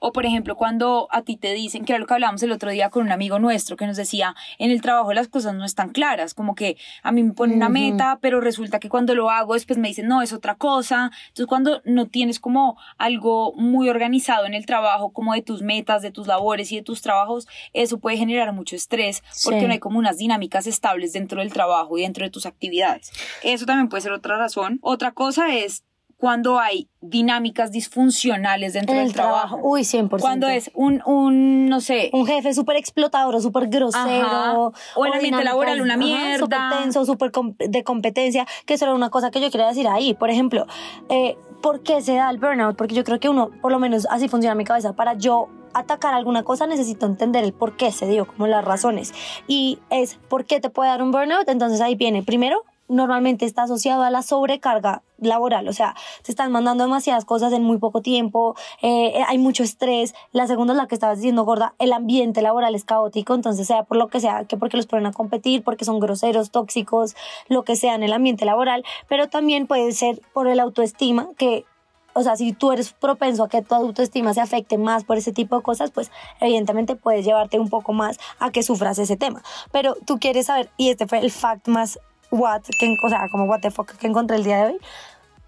o 0.00 0.12
por 0.12 0.26
ejemplo, 0.26 0.56
cuando 0.56 1.08
a 1.10 1.22
ti 1.22 1.36
te 1.36 1.54
dicen, 1.54 1.84
que 1.84 1.92
era 1.92 1.98
lo 1.98 2.06
que 2.06 2.14
hablábamos 2.14 2.42
el 2.42 2.52
otro 2.52 2.70
día 2.70 2.90
con 2.90 3.04
un 3.04 3.12
amigo 3.12 3.38
nuestro 3.38 3.76
que 3.76 3.86
nos 3.86 3.96
decía, 3.96 4.34
en 4.58 4.70
el 4.70 4.80
trabajo 4.80 5.12
las 5.12 5.28
cosas 5.28 5.54
no 5.54 5.64
están 5.64 5.90
claras, 5.90 6.34
como 6.34 6.54
que 6.54 6.76
a 7.02 7.12
mí 7.12 7.22
me 7.22 7.32
ponen 7.32 7.56
una 7.56 7.68
meta, 7.68 8.18
pero 8.20 8.40
resulta 8.40 8.80
que 8.80 8.88
cuando 8.88 9.14
lo 9.14 9.30
hago 9.30 9.54
después 9.54 9.78
me 9.78 9.88
dicen, 9.88 10.08
no, 10.08 10.22
es 10.22 10.32
otra 10.32 10.54
cosa. 10.54 11.10
Entonces 11.28 11.46
cuando 11.46 11.82
no 11.84 12.06
tienes 12.06 12.40
como 12.40 12.78
algo 12.98 13.52
muy 13.54 13.88
organizado 13.88 14.46
en 14.46 14.54
el 14.54 14.66
trabajo, 14.66 15.12
como 15.12 15.34
de 15.34 15.42
tus 15.42 15.62
metas, 15.62 16.02
de 16.02 16.10
tus 16.10 16.26
labores 16.26 16.72
y 16.72 16.76
de 16.76 16.82
tus 16.82 17.02
trabajos, 17.02 17.46
eso 17.72 17.98
puede 17.98 18.16
generar 18.16 18.52
mucho 18.52 18.76
estrés 18.76 19.22
porque 19.44 19.66
no 19.66 19.72
hay 19.72 19.78
como 19.78 19.98
unas 19.98 20.18
dinámicas 20.18 20.66
estables 20.66 21.12
dentro 21.12 21.40
del 21.40 21.52
trabajo 21.52 21.98
y 21.98 22.02
dentro 22.02 22.24
de 22.24 22.30
tus 22.30 22.46
actividades. 22.46 23.12
Eso 23.42 23.66
también 23.66 23.88
puede 23.88 24.02
ser 24.02 24.12
otra 24.12 24.36
razón. 24.36 24.78
Otra 24.82 25.12
cosa 25.12 25.54
es 25.54 25.84
cuando 26.20 26.60
hay 26.60 26.86
dinámicas 27.00 27.72
disfuncionales 27.72 28.74
dentro 28.74 28.94
del 28.94 29.14
trabajo. 29.14 29.58
Uy, 29.62 29.80
100%. 29.80 30.20
Cuando 30.20 30.48
es 30.48 30.70
un, 30.74 31.02
un 31.06 31.66
no 31.66 31.80
sé... 31.80 32.10
Un 32.12 32.26
jefe 32.26 32.52
súper 32.52 32.76
explotador 32.76 33.34
o 33.34 33.40
súper 33.40 33.68
grosero. 33.68 34.74
O 34.96 35.06
el 35.06 35.14
ambiente 35.14 35.42
laboral 35.42 35.80
una 35.80 35.96
mierda. 35.96 36.38
Súper 36.38 36.58
tenso, 36.78 37.06
súper 37.06 37.32
de 37.58 37.82
competencia, 37.84 38.46
que 38.66 38.74
eso 38.74 38.84
era 38.84 38.94
una 38.94 39.08
cosa 39.08 39.30
que 39.30 39.40
yo 39.40 39.50
quería 39.50 39.68
decir 39.68 39.88
ahí. 39.88 40.12
Por 40.12 40.28
ejemplo, 40.28 40.66
eh, 41.08 41.38
¿por 41.62 41.82
qué 41.82 42.02
se 42.02 42.14
da 42.14 42.28
el 42.28 42.36
burnout? 42.36 42.76
Porque 42.76 42.94
yo 42.94 43.02
creo 43.02 43.18
que 43.18 43.30
uno, 43.30 43.50
por 43.62 43.72
lo 43.72 43.78
menos 43.78 44.06
así 44.10 44.28
funciona 44.28 44.54
mi 44.54 44.64
cabeza, 44.64 44.92
para 44.92 45.14
yo 45.14 45.48
atacar 45.72 46.12
alguna 46.12 46.42
cosa 46.42 46.66
necesito 46.66 47.06
entender 47.06 47.44
el 47.44 47.54
por 47.54 47.76
qué 47.76 47.92
se 47.92 48.06
dio, 48.06 48.26
como 48.26 48.46
las 48.46 48.62
razones. 48.62 49.14
Y 49.48 49.78
es, 49.88 50.18
¿por 50.28 50.44
qué 50.44 50.60
te 50.60 50.68
puede 50.68 50.90
dar 50.90 51.02
un 51.02 51.12
burnout? 51.12 51.48
Entonces 51.48 51.80
ahí 51.80 51.94
viene, 51.94 52.22
primero, 52.22 52.62
normalmente 52.90 53.46
está 53.46 53.62
asociado 53.62 54.02
a 54.02 54.10
la 54.10 54.22
sobrecarga 54.22 55.02
laboral, 55.18 55.68
o 55.68 55.72
sea, 55.72 55.94
se 56.22 56.32
están 56.32 56.50
mandando 56.50 56.84
demasiadas 56.84 57.24
cosas 57.24 57.52
en 57.52 57.62
muy 57.62 57.78
poco 57.78 58.02
tiempo, 58.02 58.56
eh, 58.82 59.22
hay 59.26 59.38
mucho 59.38 59.62
estrés, 59.62 60.14
la 60.32 60.46
segunda 60.46 60.72
es 60.72 60.78
la 60.78 60.86
que 60.86 60.94
estabas 60.94 61.18
diciendo, 61.18 61.44
gorda, 61.44 61.74
el 61.78 61.92
ambiente 61.92 62.42
laboral 62.42 62.74
es 62.74 62.84
caótico, 62.84 63.34
entonces 63.34 63.66
sea 63.66 63.84
por 63.84 63.96
lo 63.96 64.08
que 64.08 64.20
sea, 64.20 64.44
que 64.44 64.56
porque 64.56 64.76
los 64.76 64.86
ponen 64.86 65.06
a 65.06 65.12
competir, 65.12 65.62
porque 65.62 65.84
son 65.84 66.00
groseros, 66.00 66.50
tóxicos, 66.50 67.14
lo 67.48 67.64
que 67.64 67.76
sea 67.76 67.94
en 67.94 68.02
el 68.02 68.12
ambiente 68.12 68.44
laboral, 68.44 68.84
pero 69.08 69.28
también 69.28 69.66
puede 69.66 69.92
ser 69.92 70.20
por 70.32 70.48
el 70.48 70.58
autoestima, 70.58 71.28
que 71.36 71.64
o 72.12 72.22
sea, 72.22 72.36
si 72.36 72.52
tú 72.52 72.72
eres 72.72 72.92
propenso 72.92 73.44
a 73.44 73.48
que 73.48 73.62
tu 73.62 73.74
autoestima 73.74 74.34
se 74.34 74.40
afecte 74.40 74.78
más 74.78 75.04
por 75.04 75.16
ese 75.16 75.32
tipo 75.32 75.56
de 75.56 75.62
cosas, 75.62 75.90
pues 75.90 76.10
evidentemente 76.40 76.96
puedes 76.96 77.24
llevarte 77.24 77.58
un 77.58 77.68
poco 77.68 77.92
más 77.92 78.18
a 78.38 78.50
que 78.50 78.62
sufras 78.62 78.98
ese 78.98 79.16
tema. 79.16 79.42
Pero 79.70 79.94
tú 80.06 80.18
quieres 80.18 80.46
saber, 80.46 80.70
y 80.76 80.90
este 80.90 81.06
fue 81.06 81.18
el 81.20 81.30
fact 81.30 81.68
más 81.68 82.00
what, 82.30 82.62
que, 82.78 82.96
o 83.02 83.08
sea, 83.08 83.28
como 83.28 83.44
what 83.44 83.60
the 83.60 83.70
fuck 83.70 83.92
que 83.96 84.06
encontré 84.06 84.36
el 84.36 84.44
día 84.44 84.56
de 84.58 84.72
hoy. 84.72 84.78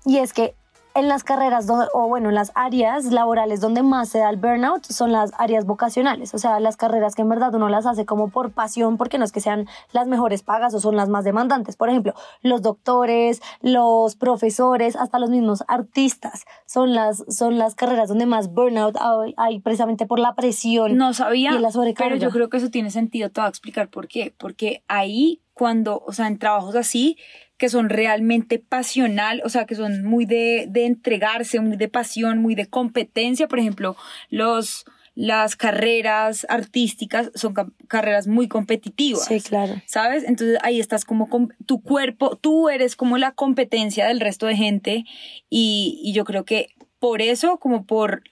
Y 0.04 0.18
es 0.18 0.32
que 0.32 0.54
en 0.94 1.08
las 1.08 1.24
carreras 1.24 1.66
donde- 1.66 1.86
o 1.94 2.08
bueno, 2.08 2.28
en 2.28 2.34
las 2.34 2.52
áreas 2.54 3.04
laborales 3.06 3.60
donde 3.60 3.82
más 3.82 4.08
se 4.08 4.18
da 4.18 4.30
el 4.30 4.36
burnout 4.36 4.84
son 4.84 5.12
las 5.12 5.32
áreas 5.38 5.64
vocacionales, 5.66 6.34
o 6.34 6.38
sea, 6.38 6.60
las 6.60 6.76
carreras 6.76 7.14
que 7.14 7.22
en 7.22 7.28
verdad 7.28 7.54
uno 7.54 7.68
las 7.68 7.86
hace 7.86 8.04
como 8.06 8.28
por 8.28 8.52
pasión, 8.52 8.96
porque 8.96 9.18
no 9.18 9.24
es 9.24 9.32
que 9.32 9.40
sean 9.40 9.66
las 9.92 10.06
mejores 10.06 10.42
pagas 10.42 10.74
o 10.74 10.80
son 10.80 10.96
las 10.96 11.08
más 11.08 11.24
demandantes. 11.24 11.76
Por 11.76 11.88
ejemplo, 11.88 12.14
los 12.42 12.62
doctores, 12.62 13.40
los 13.60 14.16
profesores, 14.16 14.96
hasta 14.96 15.18
los 15.18 15.30
mismos 15.30 15.64
artistas 15.68 16.44
son 16.66 16.94
las, 16.94 17.24
son 17.28 17.58
las 17.58 17.74
carreras 17.74 18.08
donde 18.08 18.26
más 18.26 18.52
burnout 18.52 18.96
hay, 19.00 19.34
hay 19.36 19.60
precisamente 19.60 20.06
por 20.06 20.18
la 20.18 20.34
presión. 20.34 20.96
No 20.96 21.14
sabía, 21.14 21.52
Y 21.52 21.58
la 21.58 21.70
sobrecarga. 21.70 22.14
pero 22.14 22.22
yo 22.22 22.30
creo 22.30 22.48
que 22.48 22.56
eso 22.58 22.70
tiene 22.70 22.90
sentido. 22.90 23.30
Te 23.30 23.40
voy 23.40 23.46
a 23.46 23.48
explicar 23.50 23.88
por 23.88 24.08
qué. 24.08 24.34
Porque 24.38 24.82
ahí, 24.88 25.40
cuando, 25.54 26.02
o 26.06 26.12
sea, 26.12 26.26
en 26.26 26.38
trabajos 26.38 26.74
así, 26.76 27.16
que 27.62 27.68
son 27.68 27.90
realmente 27.90 28.58
pasional, 28.58 29.40
o 29.44 29.48
sea, 29.48 29.66
que 29.66 29.76
son 29.76 30.02
muy 30.02 30.24
de, 30.26 30.66
de 30.68 30.84
entregarse, 30.84 31.60
muy 31.60 31.76
de 31.76 31.86
pasión, 31.86 32.38
muy 32.38 32.56
de 32.56 32.66
competencia, 32.66 33.46
por 33.46 33.60
ejemplo, 33.60 33.94
los, 34.30 34.84
las 35.14 35.54
carreras 35.54 36.44
artísticas 36.48 37.30
son 37.36 37.54
ca- 37.54 37.68
carreras 37.86 38.26
muy 38.26 38.48
competitivas. 38.48 39.26
Sí, 39.26 39.40
claro. 39.40 39.80
¿Sabes? 39.86 40.24
Entonces 40.24 40.58
ahí 40.64 40.80
estás 40.80 41.04
como 41.04 41.28
con 41.28 41.54
tu 41.64 41.82
cuerpo, 41.82 42.34
tú 42.34 42.68
eres 42.68 42.96
como 42.96 43.16
la 43.16 43.30
competencia 43.30 44.08
del 44.08 44.18
resto 44.18 44.46
de 44.46 44.56
gente 44.56 45.04
y, 45.48 46.00
y 46.02 46.12
yo 46.14 46.24
creo 46.24 46.44
que 46.44 46.66
por 46.98 47.22
eso, 47.22 47.58
como 47.58 47.86
por 47.86 48.24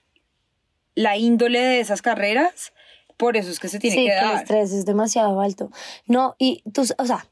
la 0.93 1.15
índole 1.15 1.61
de 1.61 1.79
esas 1.79 2.01
carreras, 2.01 2.73
por 3.15 3.37
eso 3.37 3.49
es 3.49 3.61
que 3.61 3.69
se 3.69 3.79
tiene 3.79 3.95
sí, 3.95 4.03
que 4.07 4.13
el 4.13 4.25
dar. 4.25 4.35
estrés 4.41 4.73
es 4.73 4.85
demasiado 4.85 5.39
alto. 5.39 5.71
No, 6.05 6.35
y 6.37 6.63
tú, 6.73 6.81
o 6.97 7.05
sea, 7.05 7.25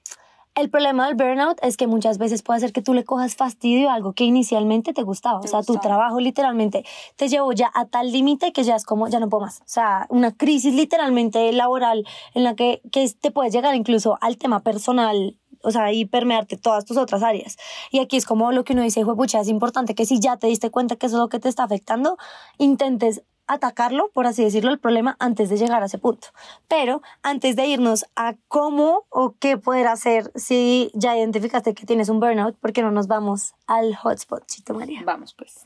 el 0.55 0.69
problema 0.69 1.07
del 1.07 1.15
burnout 1.15 1.57
es 1.61 1.77
que 1.77 1.87
muchas 1.87 2.17
veces 2.17 2.43
puede 2.43 2.59
ser 2.59 2.73
que 2.73 2.81
tú 2.81 2.93
le 2.93 3.03
cojas 3.03 3.35
fastidio 3.35 3.89
a 3.89 3.93
algo 3.93 4.13
que 4.13 4.25
inicialmente 4.25 4.93
te 4.93 5.03
gustaba. 5.03 5.39
Te 5.39 5.47
o 5.47 5.49
sea, 5.49 5.63
tu 5.63 5.77
trabajo 5.77 6.19
literalmente 6.19 6.85
te 7.15 7.29
llevó 7.29 7.51
ya 7.53 7.71
a 7.73 7.85
tal 7.85 8.11
límite 8.11 8.51
que 8.51 8.63
ya 8.63 8.75
es 8.75 8.83
como, 8.83 9.07
ya 9.07 9.19
no 9.19 9.29
puedo 9.29 9.45
más. 9.45 9.59
O 9.61 9.67
sea, 9.67 10.05
una 10.09 10.35
crisis 10.35 10.73
literalmente 10.73 11.51
laboral 11.53 12.05
en 12.33 12.43
la 12.43 12.55
que, 12.55 12.81
que 12.91 13.09
te 13.09 13.31
puede 13.31 13.51
llegar 13.51 13.75
incluso 13.75 14.17
al 14.21 14.37
tema 14.37 14.61
personal. 14.61 15.37
O 15.61 15.71
sea, 15.71 15.91
y 15.91 16.05
permearte 16.05 16.55
todas 16.55 16.85
tus 16.85 16.95
otras 16.95 17.21
áreas. 17.21 17.57
Y 17.91 17.99
aquí 17.99 18.15
es 18.15 18.25
como 18.25 18.53
lo 18.53 18.63
que 18.63 18.71
uno 18.71 18.81
dice, 18.81 19.03
pucha, 19.05 19.41
es 19.41 19.49
importante 19.49 19.93
que 19.93 20.05
si 20.05 20.19
ya 20.19 20.37
te 20.37 20.47
diste 20.47 20.69
cuenta 20.71 20.95
que 20.95 21.07
eso 21.07 21.17
es 21.17 21.19
lo 21.19 21.27
que 21.27 21.39
te 21.39 21.49
está 21.49 21.63
afectando, 21.63 22.17
intentes 22.57 23.23
atacarlo, 23.49 24.09
por 24.13 24.27
así 24.27 24.43
decirlo, 24.43 24.71
el 24.71 24.79
problema 24.79 25.17
antes 25.19 25.49
de 25.49 25.57
llegar 25.57 25.81
a 25.81 25.87
ese 25.87 25.97
punto. 25.97 26.29
Pero 26.67 27.01
antes 27.23 27.55
de 27.55 27.65
irnos 27.65 28.05
a 28.15 28.35
cómo 28.47 29.05
o 29.09 29.35
qué 29.39 29.57
poder 29.57 29.87
hacer 29.87 30.31
si 30.35 30.91
ya 30.93 31.17
identificaste 31.17 31.73
que 31.73 31.85
tienes 31.85 32.09
un 32.09 32.19
burnout, 32.19 32.55
¿por 32.57 32.71
qué 32.71 32.81
no 32.83 32.91
nos 32.91 33.07
vamos 33.07 33.55
al 33.67 33.95
hotspot, 33.95 34.45
Chito 34.45 34.73
María? 34.73 35.01
Vamos 35.03 35.33
pues. 35.33 35.65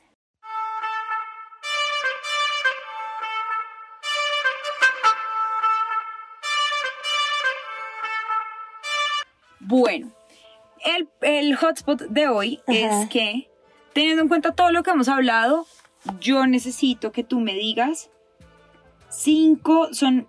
Bueno, 9.59 10.11
el, 10.85 11.09
el 11.21 11.55
hotspot 11.55 12.01
de 12.01 12.27
hoy 12.27 12.61
Ajá. 12.67 13.01
es 13.01 13.09
que, 13.09 13.49
teniendo 13.93 14.21
en 14.21 14.27
cuenta 14.27 14.51
todo 14.53 14.71
lo 14.71 14.83
que 14.83 14.91
hemos 14.91 15.07
hablado, 15.07 15.65
yo 16.19 16.45
necesito 16.47 17.11
que 17.11 17.23
tú 17.23 17.39
me 17.39 17.53
digas 17.53 18.09
cinco, 19.09 19.89
son, 19.93 20.27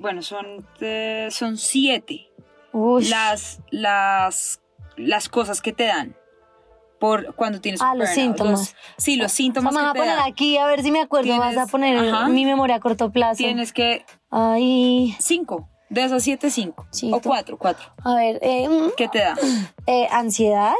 bueno, 0.00 0.22
son, 0.22 0.66
eh, 0.80 1.28
son 1.30 1.56
siete 1.56 2.30
las, 2.72 3.60
las, 3.70 4.60
las 4.96 5.28
cosas 5.28 5.60
que 5.60 5.72
te 5.72 5.84
dan 5.86 6.16
por 6.98 7.34
cuando 7.34 7.60
tienes 7.60 7.82
Ah, 7.82 7.94
los 7.94 8.08
síntomas. 8.10 8.74
sí, 8.96 9.16
los 9.16 9.26
O 9.26 9.28
sea, 9.28 9.36
síntomas 9.36 9.74
me 9.74 9.80
vas 9.82 9.90
a 9.90 9.94
poner 9.94 10.16
dan. 10.16 10.30
aquí 10.30 10.56
a 10.56 10.66
ver 10.66 10.82
si 10.82 10.90
me 10.92 11.00
acuerdo. 11.00 11.36
Vas 11.36 11.56
a 11.56 11.66
poner 11.66 11.98
ajá. 11.98 12.28
mi 12.28 12.44
memoria 12.44 12.76
a 12.76 12.80
corto 12.80 13.10
plazo. 13.10 13.38
Tienes 13.38 13.72
que 13.72 14.04
Ay, 14.30 15.14
cinco. 15.18 15.68
De 15.90 16.04
esas 16.04 16.22
siete, 16.22 16.48
cinco. 16.50 16.86
Chito. 16.90 17.16
O 17.16 17.20
cuatro, 17.20 17.58
cuatro. 17.58 17.84
a 18.02 18.14
ver, 18.14 18.38
eh, 18.40 18.66
mm, 18.68 18.92
¿Qué 18.96 19.08
te 19.08 19.18
da? 19.18 19.34
eh, 19.86 20.06
ansiedad. 20.10 20.72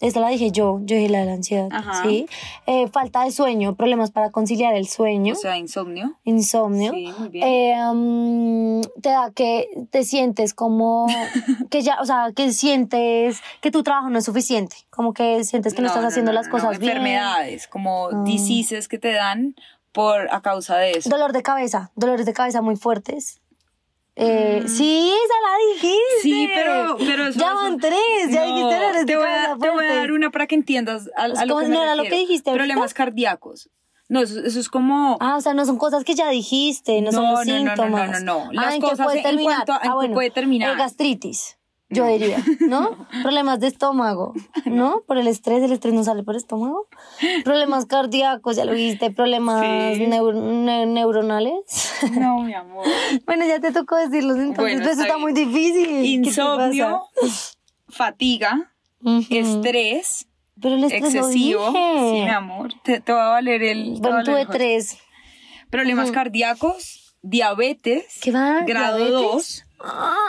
Esta 0.00 0.20
la 0.20 0.28
dije 0.28 0.50
yo, 0.50 0.80
yo 0.84 0.96
dije 0.96 1.08
la 1.08 1.20
de 1.20 1.24
la 1.26 1.32
ansiedad, 1.32 1.68
Ajá. 1.72 2.02
¿sí? 2.02 2.26
Eh, 2.66 2.88
falta 2.88 3.24
de 3.24 3.30
sueño, 3.30 3.74
problemas 3.76 4.10
para 4.10 4.30
conciliar 4.30 4.74
el 4.74 4.86
sueño, 4.88 5.32
O 5.34 5.36
sea, 5.36 5.56
insomnio. 5.56 6.14
insomnio. 6.24 6.92
Sí, 6.92 7.12
muy 7.18 7.28
bien. 7.28 7.44
Eh, 7.46 8.82
te 9.02 9.08
da 9.10 9.30
que 9.34 9.68
te 9.90 10.04
sientes 10.04 10.54
como 10.54 11.06
que 11.70 11.82
ya, 11.82 11.98
o 12.00 12.04
sea, 12.04 12.32
que 12.34 12.52
sientes 12.52 13.40
que 13.60 13.70
tu 13.70 13.82
trabajo 13.82 14.10
no 14.10 14.18
es 14.18 14.24
suficiente, 14.24 14.76
como 14.90 15.12
que 15.14 15.44
sientes 15.44 15.74
que 15.74 15.82
no, 15.82 15.88
estás 15.88 16.04
haciendo 16.04 16.32
las 16.32 16.48
cosas 16.48 16.78
bien. 16.78 16.90
Enfermedades, 16.92 17.66
como 17.68 18.08
Ah. 18.08 18.22
diseases 18.24 18.88
que 18.88 18.98
te 18.98 19.12
dan 19.12 19.54
por 19.92 20.28
a 20.32 20.42
causa 20.42 20.76
de 20.76 20.92
eso. 20.92 21.08
Dolor 21.08 21.32
de 21.32 21.42
cabeza, 21.42 21.90
dolores 21.94 22.26
de 22.26 22.32
cabeza 22.34 22.60
muy 22.60 22.76
fuertes. 22.76 23.40
Eh, 24.18 24.64
Sí, 24.66 25.12
esa 25.12 25.34
la 25.42 25.74
dijiste. 25.74 25.96
Mm. 26.18 26.22
Sí, 26.22 26.48
pero, 26.54 26.96
pero 26.98 27.26
eso, 27.28 27.38
ya 27.38 27.52
van 27.52 27.78
tres, 27.78 27.98
ya 28.30 28.40
No, 28.40 28.46
dijiste 28.46 28.74
dolores 28.74 29.06
te 29.06 29.16
voy, 29.16 29.26
a, 29.26 29.56
te 29.60 29.70
voy 29.70 29.84
a 29.84 29.94
dar 29.94 30.12
una 30.12 30.30
para 30.30 30.46
que 30.46 30.54
entiendas 30.54 31.10
a, 31.16 31.24
a 31.24 31.26
Es 31.26 31.46
lo 31.46 31.58
que 31.58 31.68
¿no 31.68 31.82
era 31.82 31.94
lo 31.94 32.02
que 32.04 32.16
dijiste 32.18 32.50
ahorita? 32.50 32.64
Problemas 32.66 32.94
cardíacos. 32.94 33.68
No, 34.08 34.20
eso, 34.22 34.40
eso 34.40 34.60
es 34.60 34.68
como... 34.68 35.16
Ah, 35.20 35.36
o 35.36 35.40
sea, 35.40 35.52
no 35.52 35.66
son 35.66 35.78
cosas 35.78 36.04
que 36.04 36.14
ya 36.14 36.28
dijiste, 36.30 37.02
no, 37.02 37.10
son 37.12 37.24
No, 37.24 37.30
los 37.32 37.46
no, 37.46 37.52
no, 37.58 37.64
no, 37.64 37.66
síntomas. 37.74 38.10
no, 38.10 38.20
no, 38.20 38.44
no. 38.44 38.52
Las 38.52 38.64
ah, 38.66 38.74
¿en 38.76 38.80
qué 38.80 38.88
cosas 38.88 39.04
puede 39.04 39.18
en 39.18 39.22
terminar? 39.24 39.54
cuanto 39.66 39.72
a- 39.72 39.76
ah, 39.76 39.80
qué 39.82 39.90
bueno, 39.90 40.14
puede 40.14 40.30
terminar. 40.30 40.72
eh, 40.72 40.76
gastritis, 40.78 41.58
yo 41.88 42.06
diría, 42.06 42.42
¿no? 42.60 43.06
Problemas 43.22 43.60
de 43.60 43.68
estómago, 43.68 44.34
¿no? 44.64 45.02
Por 45.06 45.18
el 45.18 45.26
estrés, 45.28 45.62
el 45.62 45.72
estrés 45.72 45.94
no 45.94 46.02
sale 46.04 46.22
por 46.24 46.34
estómago. 46.36 46.88
Problemas 47.44 47.86
cardíacos, 47.86 48.56
ya 48.56 48.64
lo 48.64 48.72
viste, 48.72 49.10
problemas 49.12 49.62
Sí. 49.96 50.04
neur- 50.06 50.34
ne- 50.34 50.86
neuronales. 50.86 51.54
No, 52.12 52.40
mi 52.40 52.54
amor. 52.62 52.84
bueno, 53.26 53.46
ya 53.46 53.60
te 53.60 53.70
tocó 53.72 53.96
decirlos 53.96 54.36
entonces, 54.38 54.56
Bueno, 54.58 54.78
pero 54.80 54.90
eso 54.92 55.02
está 55.02 55.18
muy 55.18 55.32
difícil. 55.32 55.86
¿Qué 55.86 55.92
te 55.92 56.28
Insomnio, 56.28 57.02
fatiga, 57.88 58.72
estrés 59.30 60.26
Pero 60.60 60.74
el 60.74 60.84
estrés 60.84 61.14
excesivo. 61.14 61.70
Sí, 61.72 61.78
mi 62.22 62.28
amor. 62.30 62.72
Te, 62.82 63.00
te 63.00 63.12
va 63.12 63.26
a 63.26 63.30
valer 63.30 63.62
el... 63.62 63.96
Bueno, 64.00 64.24
tuve 64.24 64.46
tres. 64.46 64.98
Problemas 65.70 66.10
cardíacos, 66.10 67.16
diabetes, 67.22 68.18
¿Qué 68.22 68.30
va? 68.32 68.62
grado 68.62 68.96
¿Diabetes? 68.98 69.20
2, 69.22 69.64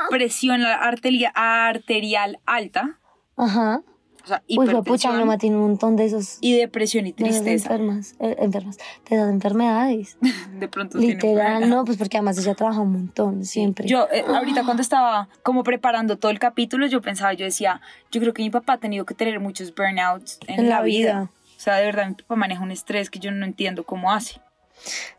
presión 0.10 0.62
arterial, 0.64 1.32
arterial 1.36 2.40
alta, 2.46 3.00
Ajá. 3.36 3.82
o 4.24 4.28
sea, 4.28 4.44
Uy, 4.50 4.68
fue 4.68 4.84
pucha, 4.84 5.12
mi 5.12 5.20
mamá 5.20 5.38
tiene 5.38 5.56
un 5.56 5.64
montón 5.64 5.96
de 5.96 6.06
esos. 6.06 6.38
y 6.42 6.56
depresión 6.56 7.08
y 7.08 7.14
tristeza. 7.14 7.74
enfermas, 7.74 8.16
eh, 8.20 8.36
enfermas, 8.40 8.78
de 8.78 9.16
esas 9.16 9.30
enfermedades. 9.30 10.18
De 10.60 10.68
pronto 10.68 10.98
tiene 10.98 11.14
Literal, 11.16 11.36
problemas. 11.36 11.70
no, 11.70 11.86
pues 11.86 11.98
porque 11.98 12.18
además 12.18 12.38
ella 12.38 12.56
trabaja 12.56 12.82
un 12.82 12.92
montón, 12.92 13.46
siempre. 13.46 13.88
Yo, 13.88 14.08
eh, 14.12 14.24
ahorita 14.28 14.64
cuando 14.64 14.82
estaba 14.82 15.30
como 15.44 15.64
preparando 15.64 16.18
todo 16.18 16.32
el 16.32 16.40
capítulo, 16.40 16.88
yo 16.88 17.02
pensaba, 17.02 17.34
yo 17.34 17.46
decía, 17.46 17.82
yo 18.12 18.20
creo 18.20 18.34
que 18.34 18.44
mi 18.44 18.50
papá 18.50 18.74
ha 18.74 18.78
tenido 18.80 19.06
que 19.06 19.14
tener 19.14 19.40
muchos 19.40 19.74
burnouts 19.74 20.40
en, 20.48 20.70
la, 20.70 20.82
vida. 20.82 21.30
O 21.56 21.60
sea, 21.60 21.76
de 21.76 21.86
verdad, 21.86 22.08
mi 22.08 22.16
papá 22.16 22.36
maneja 22.36 22.62
un 22.62 22.72
estrés 22.72 23.10
que 23.10 23.20
yo 23.20 23.32
no 23.32 23.46
entiendo 23.46 23.84
cómo 23.84 24.12
hace. 24.12 24.42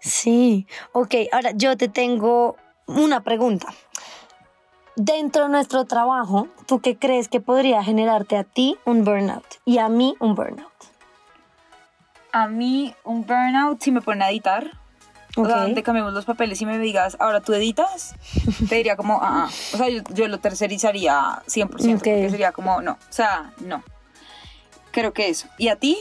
Sí, 0.00 0.66
ok, 0.92 1.14
ahora 1.32 1.50
yo 1.52 1.76
te 1.76 1.88
tengo 1.88 2.56
una 2.86 3.22
pregunta. 3.22 3.68
Dentro 5.00 5.44
de 5.44 5.50
nuestro 5.50 5.84
trabajo, 5.84 6.48
¿tú 6.66 6.80
qué 6.80 6.96
crees 6.96 7.28
que 7.28 7.40
podría 7.40 7.84
generarte 7.84 8.36
a 8.36 8.42
ti 8.42 8.76
un 8.84 9.04
burnout 9.04 9.44
y 9.64 9.78
a 9.78 9.88
mí 9.88 10.16
un 10.18 10.34
burnout? 10.34 10.72
A 12.32 12.48
mí, 12.48 12.92
un 13.04 13.24
burnout, 13.24 13.80
si 13.80 13.92
me 13.92 14.00
ponen 14.00 14.22
a 14.22 14.30
editar, 14.30 14.72
o 15.36 15.46
sea, 15.46 15.54
Ok. 15.54 15.62
donde 15.62 15.82
cambiemos 15.84 16.12
los 16.12 16.24
papeles 16.24 16.60
y 16.62 16.66
me 16.66 16.78
digas, 16.80 17.16
ahora 17.20 17.40
tú 17.40 17.54
editas, 17.54 18.16
te 18.68 18.74
diría 18.74 18.96
como, 18.96 19.20
ah, 19.22 19.46
ah. 19.46 19.50
o 19.72 19.76
sea, 19.76 19.88
yo, 19.88 20.02
yo 20.14 20.26
lo 20.26 20.40
tercerizaría 20.40 21.42
100%, 21.46 21.94
Ok. 21.94 21.98
porque 21.98 22.28
sería 22.30 22.50
como, 22.50 22.82
no, 22.82 22.94
o 22.94 23.12
sea, 23.12 23.52
no. 23.60 23.84
Creo 24.90 25.12
que 25.12 25.28
eso. 25.28 25.46
¿Y 25.58 25.68
a 25.68 25.76
ti? 25.76 25.96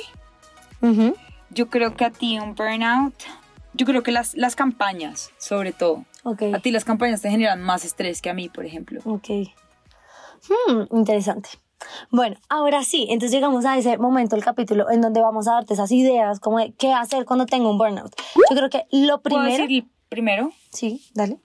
Yo 1.51 1.69
creo 1.69 1.95
que 1.95 2.03
a 2.05 2.09
ti 2.09 2.39
un 2.39 2.55
burnout, 2.55 3.13
yo 3.73 3.85
creo 3.85 4.01
que 4.01 4.11
las, 4.11 4.33
las 4.33 4.55
campañas, 4.55 5.29
sobre 5.37 5.71
todo. 5.71 6.03
A 6.27 6.59
ti 6.59 6.71
las 6.71 6.85
campañas 6.85 7.21
te 7.21 7.29
generan 7.29 7.61
más 7.61 7.85
estrés 7.85 8.21
que 8.21 8.29
a 8.29 8.33
mí, 8.33 8.49
por 8.49 8.65
ejemplo. 8.65 9.01
ok. 9.05 9.29
Hmm, 10.47 10.97
interesante. 10.97 11.49
Bueno, 12.09 12.37
ahora 12.49 12.83
sí, 12.83 13.07
entonces 13.09 13.31
llegamos 13.31 13.65
a 13.65 13.77
ese 13.77 13.97
momento 13.97 14.35
del 14.35 14.43
capítulo 14.43 14.89
en 14.89 15.01
donde 15.01 15.21
vamos 15.21 15.47
a 15.47 15.53
darte 15.53 15.73
esas 15.73 15.91
ideas 15.91 16.39
como 16.39 16.59
de 16.59 16.73
qué 16.73 16.93
hacer 16.93 17.25
cuando 17.25 17.45
tengo 17.45 17.69
un 17.69 17.77
burnout. 17.77 18.13
Yo 18.35 18.55
creo 18.55 18.69
que 18.69 18.85
lo 18.91 19.21
¿Puedo 19.21 19.41
primero... 19.43 19.63
decir 19.63 19.85
primero? 20.09 20.51
Sí, 20.71 21.05
dale. 21.13 21.39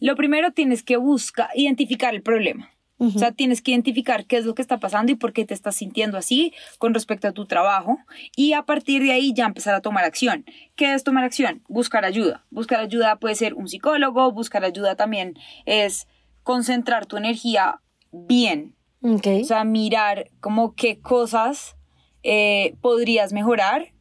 Lo 0.00 0.16
primero 0.16 0.52
tienes 0.52 0.82
que 0.82 0.96
buscar, 0.96 1.50
identificar 1.54 2.14
el 2.14 2.22
problema. 2.22 2.70
O 3.00 3.10
sea, 3.10 3.30
tienes 3.30 3.62
que 3.62 3.70
identificar 3.70 4.26
qué 4.26 4.38
es 4.38 4.44
lo 4.44 4.56
que 4.56 4.62
está 4.62 4.78
pasando 4.78 5.12
y 5.12 5.14
por 5.14 5.32
qué 5.32 5.44
te 5.44 5.54
estás 5.54 5.76
sintiendo 5.76 6.18
así 6.18 6.52
con 6.78 6.94
respecto 6.94 7.28
a 7.28 7.32
tu 7.32 7.46
trabajo 7.46 7.98
y 8.34 8.54
a 8.54 8.62
partir 8.62 9.02
de 9.02 9.12
ahí 9.12 9.32
ya 9.32 9.46
empezar 9.46 9.74
a 9.74 9.80
tomar 9.80 10.04
acción. 10.04 10.44
¿Qué 10.74 10.92
es 10.92 11.04
tomar 11.04 11.22
acción? 11.22 11.62
Buscar 11.68 12.04
ayuda. 12.04 12.44
Buscar 12.50 12.80
ayuda 12.80 13.16
puede 13.16 13.36
ser 13.36 13.54
un 13.54 13.68
psicólogo, 13.68 14.32
buscar 14.32 14.64
ayuda 14.64 14.96
también 14.96 15.38
es 15.64 16.08
concentrar 16.42 17.06
tu 17.06 17.16
energía 17.16 17.80
bien. 18.10 18.74
Ok. 19.02 19.26
O 19.42 19.44
sea, 19.44 19.62
mirar 19.62 20.30
como 20.40 20.74
qué 20.74 20.98
cosas 20.98 21.76
eh, 22.24 22.74
podrías 22.80 23.32
mejorar 23.32 23.92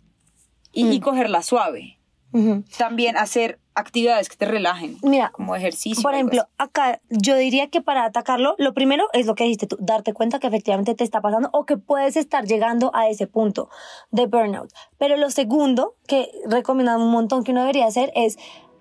y, 0.71 0.87
y 0.89 0.99
cogerla 1.01 1.43
suave. 1.43 1.96
También 2.77 3.17
hacer 3.17 3.59
actividades 3.77 4.27
que 4.27 4.35
te 4.35 4.45
relajen, 4.45 4.97
Mira, 5.03 5.29
como 5.31 5.55
ejercicio. 5.55 6.01
Por 6.01 6.15
ejemplo, 6.15 6.47
acá 6.57 6.99
yo 7.09 7.35
diría 7.35 7.67
que 7.67 7.81
para 7.81 8.05
atacarlo, 8.05 8.55
lo 8.57 8.73
primero 8.73 9.07
es 9.13 9.27
lo 9.27 9.35
que 9.35 9.43
dijiste 9.43 9.67
tú, 9.67 9.77
darte 9.79 10.13
cuenta 10.13 10.39
que 10.39 10.47
efectivamente 10.47 10.95
te 10.95 11.03
está 11.03 11.21
pasando 11.21 11.49
o 11.53 11.65
que 11.65 11.77
puedes 11.77 12.17
estar 12.17 12.45
llegando 12.45 12.91
a 12.95 13.07
ese 13.07 13.27
punto 13.27 13.69
de 14.09 14.25
burnout. 14.25 14.71
Pero 14.97 15.15
lo 15.15 15.29
segundo 15.29 15.95
que 16.07 16.31
recomiendan 16.49 17.01
un 17.01 17.11
montón 17.11 17.43
que 17.43 17.51
uno 17.51 17.61
debería 17.61 17.85
hacer 17.85 18.11
es 18.15 18.37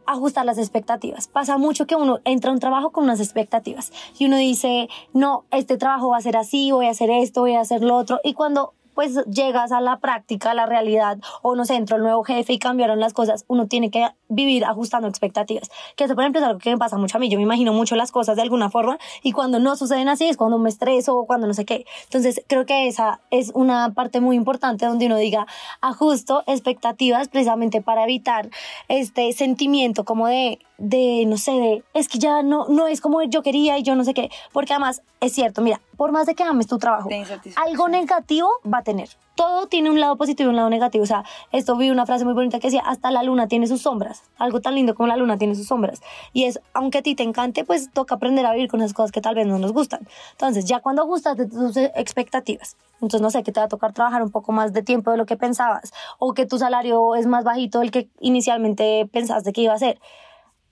ajustar 0.07 0.47
las 0.47 0.59
expectativas. 0.59 1.29
Pasa 1.29 1.59
mucho 1.59 1.87
que 1.87 1.97
uno 1.97 2.21
entra 2.25 2.51
a 2.51 2.55
un 2.55 2.61
trabajo 2.61 2.91
con 2.93 3.05
unas 3.05 3.21
expectativas 3.21 3.93
y 4.19 4.27
uno 4.27 4.37
dice, 4.37 4.89
no, 5.13 5.45
este 5.51 5.77
trabajo 5.77 6.11
va 6.11 6.19
a 6.19 6.23
ser 6.23 6.37
así, 6.37 6.71
voy 6.71 6.87
a 6.87 6.91
hacer 6.91 7.11
esto, 7.11 7.43
voy 7.43 7.55
a 7.55 7.61
hacer 7.61 7.83
lo 7.83 7.97
otro. 7.97 8.21
Y 8.25 8.33
cuando 8.33 8.75
pues 8.97 9.15
llegas 9.27 9.73
a 9.73 9.81
la 9.83 9.99
práctica, 9.99 10.53
a 10.53 10.55
la 10.55 10.65
realidad, 10.65 11.19
o 11.43 11.55
no 11.55 11.67
sé, 11.67 11.77
entró 11.77 11.99
el 11.99 12.03
nuevo 12.03 12.25
jefe 12.25 12.55
y 12.55 12.59
cambiaron 12.59 12.99
las 12.99 13.13
cosas, 13.13 13.45
uno 13.47 13.67
tiene 13.69 13.91
que 13.91 14.09
vivir 14.29 14.65
ajustando 14.65 15.07
expectativas. 15.07 15.71
Que 15.97 16.05
eso, 16.05 16.15
por 16.15 16.25
ejemplo, 16.25 16.41
es 16.41 16.47
algo 16.47 16.59
que 16.59 16.71
me 16.71 16.79
pasa 16.79 16.97
mucho 16.97 17.19
a 17.19 17.21
mí. 17.21 17.29
Yo 17.29 17.37
me 17.37 17.43
imagino 17.43 17.75
mucho 17.75 17.95
las 17.95 18.11
cosas 18.11 18.37
de 18.37 18.43
alguna 18.43 18.71
forma 18.71 18.99
y 19.23 19.33
cuando 19.33 19.59
no 19.59 19.77
suceden 19.77 20.09
así 20.09 20.27
es 20.27 20.39
cuando 20.39 20.59
me 20.59 20.71
estreso 20.71 21.15
o 21.15 21.27
cuando 21.27 21.47
no 21.47 21.53
sé 21.53 21.67
qué. 21.67 21.85
Entonces, 22.05 22.43
creo 22.47 22.65
que 22.65 22.89
esa 22.89 23.21
es 23.31 23.51
una 23.55 23.93
parte 23.93 24.23
muy 24.23 24.35
importante 24.35 24.87
donde 24.87 25.07
uno 25.07 25.17
diga, 25.17 25.47
ajusto 25.83 26.43
expectativas 26.47 27.29
precisamente 27.29 27.83
para 27.83 28.05
evitar 28.05 28.49
este 28.89 29.31
sentimiento 29.35 30.05
como 30.05 30.27
de, 30.27 30.59
de 30.79 31.25
no 31.27 31.39
sé, 31.39 31.53
de, 31.53 31.85
es 31.95 32.09
que 32.09 32.19
ya 32.19 32.43
no, 32.43 32.67
no 32.69 32.87
es 32.87 33.01
como 33.01 33.23
yo 33.23 33.43
quería 33.43 33.79
y 33.79 33.83
yo 33.83 33.95
no 33.95 34.05
sé 34.05 34.15
qué. 34.15 34.31
Porque 34.53 34.73
además, 34.73 35.03
es 35.21 35.33
cierto, 35.33 35.63
mira, 35.63 35.81
por 35.97 36.13
más 36.13 36.27
de 36.27 36.35
que 36.35 36.43
ames 36.43 36.67
tu 36.67 36.79
trabajo, 36.79 37.09
algo 37.57 37.89
negativo 37.89 38.49
va 38.73 38.79
a 38.79 38.83
tener. 38.83 39.09
Todo 39.35 39.67
tiene 39.67 39.91
un 39.91 40.01
lado 40.01 40.17
positivo 40.17 40.49
y 40.49 40.51
un 40.51 40.57
lado 40.57 40.71
negativo. 40.71 41.05
O 41.05 41.07
sea, 41.07 41.25
esto 41.53 41.77
vi 41.77 41.91
una 41.91 42.07
frase 42.07 42.25
muy 42.25 42.33
bonita 42.33 42.59
que 42.59 42.69
decía, 42.69 42.83
hasta 42.87 43.11
la 43.11 43.23
luna 43.23 43.49
tiene 43.49 43.67
sus 43.67 43.83
sombras. 43.83 44.23
Algo 44.39 44.61
tan 44.61 44.75
lindo 44.75 44.95
como 44.95 45.09
la 45.09 45.17
luna 45.17 45.37
tiene 45.37 45.55
sus 45.55 45.67
sombras. 45.67 46.01
Y 46.33 46.45
es, 46.45 46.59
aunque 46.73 46.99
a 46.99 47.03
ti 47.03 47.15
te 47.15 47.23
encante, 47.23 47.65
pues 47.65 47.91
toca 47.93 48.15
aprender 48.15 48.47
a 48.47 48.53
vivir 48.53 48.69
con 48.69 48.81
esas 48.81 48.95
cosas 48.95 49.13
que 49.13 49.21
tal 49.21 49.35
vez 49.35 49.47
no 49.47 49.59
nos 49.59 49.73
gustan. 49.73 50.09
Entonces, 50.33 50.65
ya 50.65 50.81
cuando 50.81 51.03
ajustas 51.03 51.37
de 51.37 51.47
tus 51.47 51.77
eh, 51.77 51.93
expectativas, 51.97 52.77
entonces 52.95 53.21
no 53.21 53.31
sé, 53.31 53.43
que 53.43 53.53
te 53.53 53.61
va 53.61 53.67
a 53.67 53.69
tocar 53.69 53.93
trabajar 53.93 54.23
un 54.23 54.31
poco 54.31 54.53
más 54.53 54.73
de 54.73 54.83
tiempo 54.83 55.11
de 55.11 55.19
lo 55.19 55.27
que 55.27 55.37
pensabas, 55.37 55.93
o 56.19 56.33
que 56.33 56.47
tu 56.47 56.59
salario 56.59 57.15
es 57.15 57.27
más 57.27 57.45
bajito 57.45 57.81
del 57.81 57.91
que 57.91 58.09
inicialmente 58.21 59.07
pensaste 59.13 59.53
que 59.53 59.61
iba 59.61 59.75
a 59.75 59.79
ser 59.79 59.99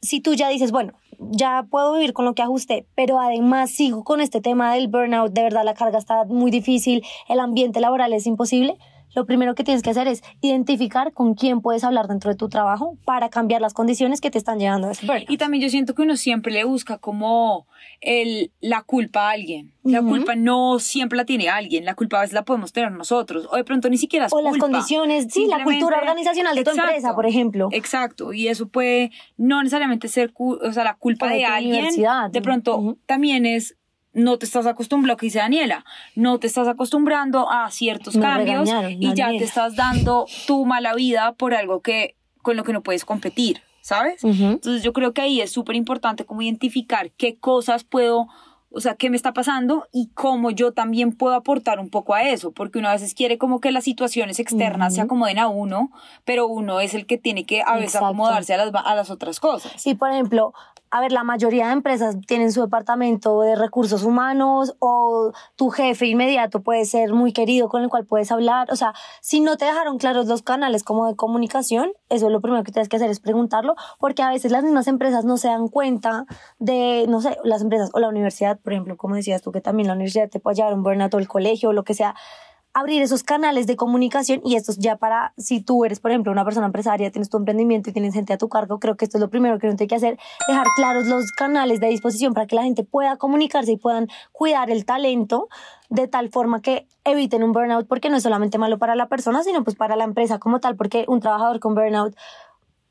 si 0.04 0.20
tú 0.20 0.34
ya 0.34 0.48
dices, 0.48 0.70
bueno, 0.70 0.92
ya 1.18 1.66
puedo 1.70 1.94
vivir 1.94 2.12
con 2.12 2.24
lo 2.24 2.34
que 2.34 2.42
ajusté, 2.42 2.86
pero 2.94 3.18
además 3.18 3.70
sigo 3.70 4.04
con 4.04 4.20
este 4.20 4.40
tema 4.40 4.74
del 4.74 4.88
burnout, 4.88 5.32
de 5.32 5.42
verdad 5.42 5.64
la 5.64 5.74
carga 5.74 5.98
está 5.98 6.24
muy 6.24 6.50
difícil, 6.50 7.02
el 7.28 7.40
ambiente 7.40 7.80
laboral 7.80 8.12
es 8.12 8.26
imposible, 8.26 8.76
lo 9.14 9.26
primero 9.26 9.54
que 9.54 9.64
tienes 9.64 9.82
que 9.82 9.90
hacer 9.90 10.08
es 10.08 10.22
identificar 10.40 11.12
con 11.12 11.34
quién 11.34 11.60
puedes 11.60 11.84
hablar 11.84 12.08
dentro 12.08 12.30
de 12.30 12.36
tu 12.36 12.48
trabajo 12.48 12.96
para 13.04 13.28
cambiar 13.28 13.60
las 13.60 13.74
condiciones 13.74 14.20
que 14.20 14.30
te 14.30 14.38
están 14.38 14.58
llevando 14.58 14.88
a 14.88 14.92
ese 14.92 15.06
burnout. 15.06 15.30
Y 15.30 15.36
también 15.36 15.62
yo 15.62 15.70
siento 15.70 15.94
que 15.94 16.02
uno 16.02 16.16
siempre 16.16 16.52
le 16.52 16.64
busca 16.64 16.98
como 16.98 17.66
el, 18.00 18.52
la 18.60 18.82
culpa 18.82 19.28
a 19.28 19.32
alguien. 19.32 19.72
La 19.82 20.00
culpa 20.00 20.34
no 20.34 20.78
siempre 20.78 21.16
la 21.18 21.26
tiene 21.26 21.50
alguien, 21.50 21.84
la 21.84 21.94
culpa 21.94 22.16
a 22.16 22.20
veces 22.22 22.32
la 22.32 22.44
podemos 22.44 22.72
tener 22.72 22.90
nosotros, 22.90 23.46
o 23.52 23.56
de 23.56 23.64
pronto 23.64 23.90
ni 23.90 23.98
siquiera 23.98 24.26
es 24.26 24.32
o 24.32 24.40
las 24.40 24.56
condiciones, 24.56 25.26
sí, 25.28 25.46
la 25.46 25.62
cultura 25.62 25.98
organizacional 25.98 26.54
de 26.54 26.64
tu 26.64 26.70
Exacto. 26.70 26.90
empresa, 26.90 27.14
por 27.14 27.26
ejemplo. 27.26 27.68
Exacto, 27.70 28.32
y 28.32 28.48
eso 28.48 28.68
puede 28.68 29.10
no 29.36 29.62
necesariamente 29.62 30.08
ser 30.08 30.32
o 30.38 30.72
sea, 30.72 30.84
la 30.84 30.94
culpa 30.94 31.26
O 31.26 31.28
de 31.28 31.36
de 31.36 31.44
tu 31.44 31.52
alguien, 31.52 31.90
de 32.30 32.40
pronto 32.40 32.96
también 33.04 33.44
es 33.44 33.76
no 34.14 34.38
te 34.38 34.46
estás 34.46 34.66
acostumbrando, 34.66 35.14
lo 35.14 35.16
que 35.16 35.26
dice 35.26 35.40
Daniela, 35.40 35.84
no 36.14 36.38
te 36.38 36.46
estás 36.46 36.68
acostumbrando 36.68 37.50
a 37.50 37.70
ciertos 37.70 38.16
Me 38.16 38.22
cambios 38.22 38.70
y 38.98 39.12
ya 39.14 39.28
te 39.28 39.44
estás 39.44 39.76
dando 39.76 40.26
tu 40.46 40.64
mala 40.64 40.94
vida 40.94 41.32
por 41.32 41.52
algo 41.54 41.80
que 41.80 42.16
con 42.42 42.56
lo 42.56 42.64
que 42.64 42.72
no 42.72 42.82
puedes 42.82 43.04
competir, 43.04 43.62
¿sabes? 43.80 44.22
Entonces 44.22 44.82
yo 44.82 44.92
creo 44.92 45.12
que 45.12 45.22
ahí 45.22 45.40
es 45.40 45.50
súper 45.50 45.76
importante 45.76 46.24
como 46.24 46.42
identificar 46.42 47.10
qué 47.12 47.36
cosas 47.36 47.84
puedo, 47.84 48.28
o 48.70 48.80
sea, 48.80 48.94
qué 48.96 49.08
me 49.08 49.16
está 49.16 49.32
pasando 49.32 49.88
y 49.92 50.10
cómo 50.14 50.50
yo 50.50 50.72
también 50.72 51.12
puedo 51.12 51.34
aportar 51.34 51.80
un 51.80 51.88
poco 51.88 52.14
a 52.14 52.22
eso, 52.22 52.52
porque 52.52 52.78
uno 52.78 52.88
a 52.88 52.92
veces 52.92 53.14
quiere 53.14 53.38
como 53.38 53.60
que 53.60 53.72
las 53.72 53.84
situaciones 53.84 54.38
externas 54.40 54.94
se 54.94 55.00
acomoden 55.00 55.38
a 55.38 55.48
uno, 55.48 55.90
pero 56.24 56.46
uno 56.46 56.80
es 56.80 56.92
el 56.92 57.06
que 57.06 57.16
tiene 57.16 57.46
que 57.46 57.62
a 57.62 57.74
veces 57.74 57.94
Exacto. 57.94 58.06
acomodarse 58.08 58.52
a 58.54 58.58
las, 58.58 58.72
a 58.74 58.94
las 58.94 59.10
otras 59.10 59.40
cosas. 59.40 59.86
Y 59.86 59.94
por 59.94 60.10
ejemplo, 60.10 60.52
a 60.94 61.00
ver, 61.00 61.10
la 61.10 61.24
mayoría 61.24 61.66
de 61.66 61.72
empresas 61.72 62.16
tienen 62.24 62.52
su 62.52 62.60
departamento 62.60 63.40
de 63.40 63.56
recursos 63.56 64.04
humanos 64.04 64.76
o 64.78 65.32
tu 65.56 65.70
jefe 65.70 66.06
inmediato 66.06 66.62
puede 66.62 66.84
ser 66.84 67.12
muy 67.12 67.32
querido 67.32 67.68
con 67.68 67.82
el 67.82 67.88
cual 67.88 68.06
puedes 68.06 68.30
hablar. 68.30 68.68
O 68.70 68.76
sea, 68.76 68.94
si 69.20 69.40
no 69.40 69.56
te 69.56 69.64
dejaron 69.64 69.98
claros 69.98 70.28
los 70.28 70.42
canales 70.42 70.84
como 70.84 71.08
de 71.08 71.16
comunicación, 71.16 71.90
eso 72.10 72.26
es 72.26 72.32
lo 72.32 72.40
primero 72.40 72.62
que 72.62 72.70
tienes 72.70 72.88
que 72.88 72.94
hacer 72.94 73.10
es 73.10 73.18
preguntarlo, 73.18 73.74
porque 73.98 74.22
a 74.22 74.30
veces 74.30 74.52
las 74.52 74.62
mismas 74.62 74.86
empresas 74.86 75.24
no 75.24 75.36
se 75.36 75.48
dan 75.48 75.66
cuenta 75.66 76.26
de, 76.60 77.06
no 77.08 77.20
sé, 77.20 77.38
las 77.42 77.62
empresas 77.62 77.90
o 77.92 77.98
la 77.98 78.06
universidad, 78.06 78.60
por 78.60 78.72
ejemplo, 78.72 78.96
como 78.96 79.16
decías 79.16 79.42
tú, 79.42 79.50
que 79.50 79.60
también 79.60 79.88
la 79.88 79.94
universidad 79.94 80.30
te 80.30 80.38
puede 80.38 80.54
llevar 80.54 80.74
un 80.74 80.84
burnout 80.84 81.12
o 81.12 81.18
el 81.18 81.26
colegio 81.26 81.70
o 81.70 81.72
lo 81.72 81.82
que 81.82 81.94
sea 81.94 82.14
abrir 82.74 83.02
esos 83.02 83.22
canales 83.22 83.68
de 83.68 83.76
comunicación 83.76 84.40
y 84.44 84.56
esto 84.56 84.72
es 84.72 84.78
ya 84.78 84.96
para, 84.96 85.32
si 85.38 85.60
tú 85.60 85.84
eres, 85.84 86.00
por 86.00 86.10
ejemplo, 86.10 86.32
una 86.32 86.44
persona 86.44 86.66
empresaria, 86.66 87.10
tienes 87.12 87.30
tu 87.30 87.36
emprendimiento 87.36 87.88
y 87.88 87.92
tienes 87.92 88.14
gente 88.14 88.32
a 88.32 88.38
tu 88.38 88.48
cargo, 88.48 88.80
creo 88.80 88.96
que 88.96 89.04
esto 89.04 89.16
es 89.16 89.22
lo 89.22 89.30
primero 89.30 89.58
que 89.58 89.68
uno 89.68 89.76
tiene 89.76 89.88
que 89.88 89.94
hacer, 89.94 90.18
dejar 90.48 90.66
claros 90.74 91.06
los 91.06 91.30
canales 91.32 91.78
de 91.78 91.86
disposición 91.86 92.34
para 92.34 92.46
que 92.48 92.56
la 92.56 92.64
gente 92.64 92.82
pueda 92.82 93.16
comunicarse 93.16 93.72
y 93.72 93.76
puedan 93.76 94.08
cuidar 94.32 94.70
el 94.70 94.84
talento 94.84 95.48
de 95.88 96.08
tal 96.08 96.30
forma 96.30 96.60
que 96.60 96.88
eviten 97.04 97.44
un 97.44 97.52
burnout, 97.52 97.86
porque 97.86 98.10
no 98.10 98.16
es 98.16 98.24
solamente 98.24 98.58
malo 98.58 98.78
para 98.78 98.96
la 98.96 99.08
persona, 99.08 99.44
sino 99.44 99.62
pues 99.62 99.76
para 99.76 99.94
la 99.94 100.04
empresa 100.04 100.40
como 100.40 100.58
tal, 100.58 100.74
porque 100.76 101.04
un 101.06 101.20
trabajador 101.20 101.60
con 101.60 101.74
burnout 101.74 102.16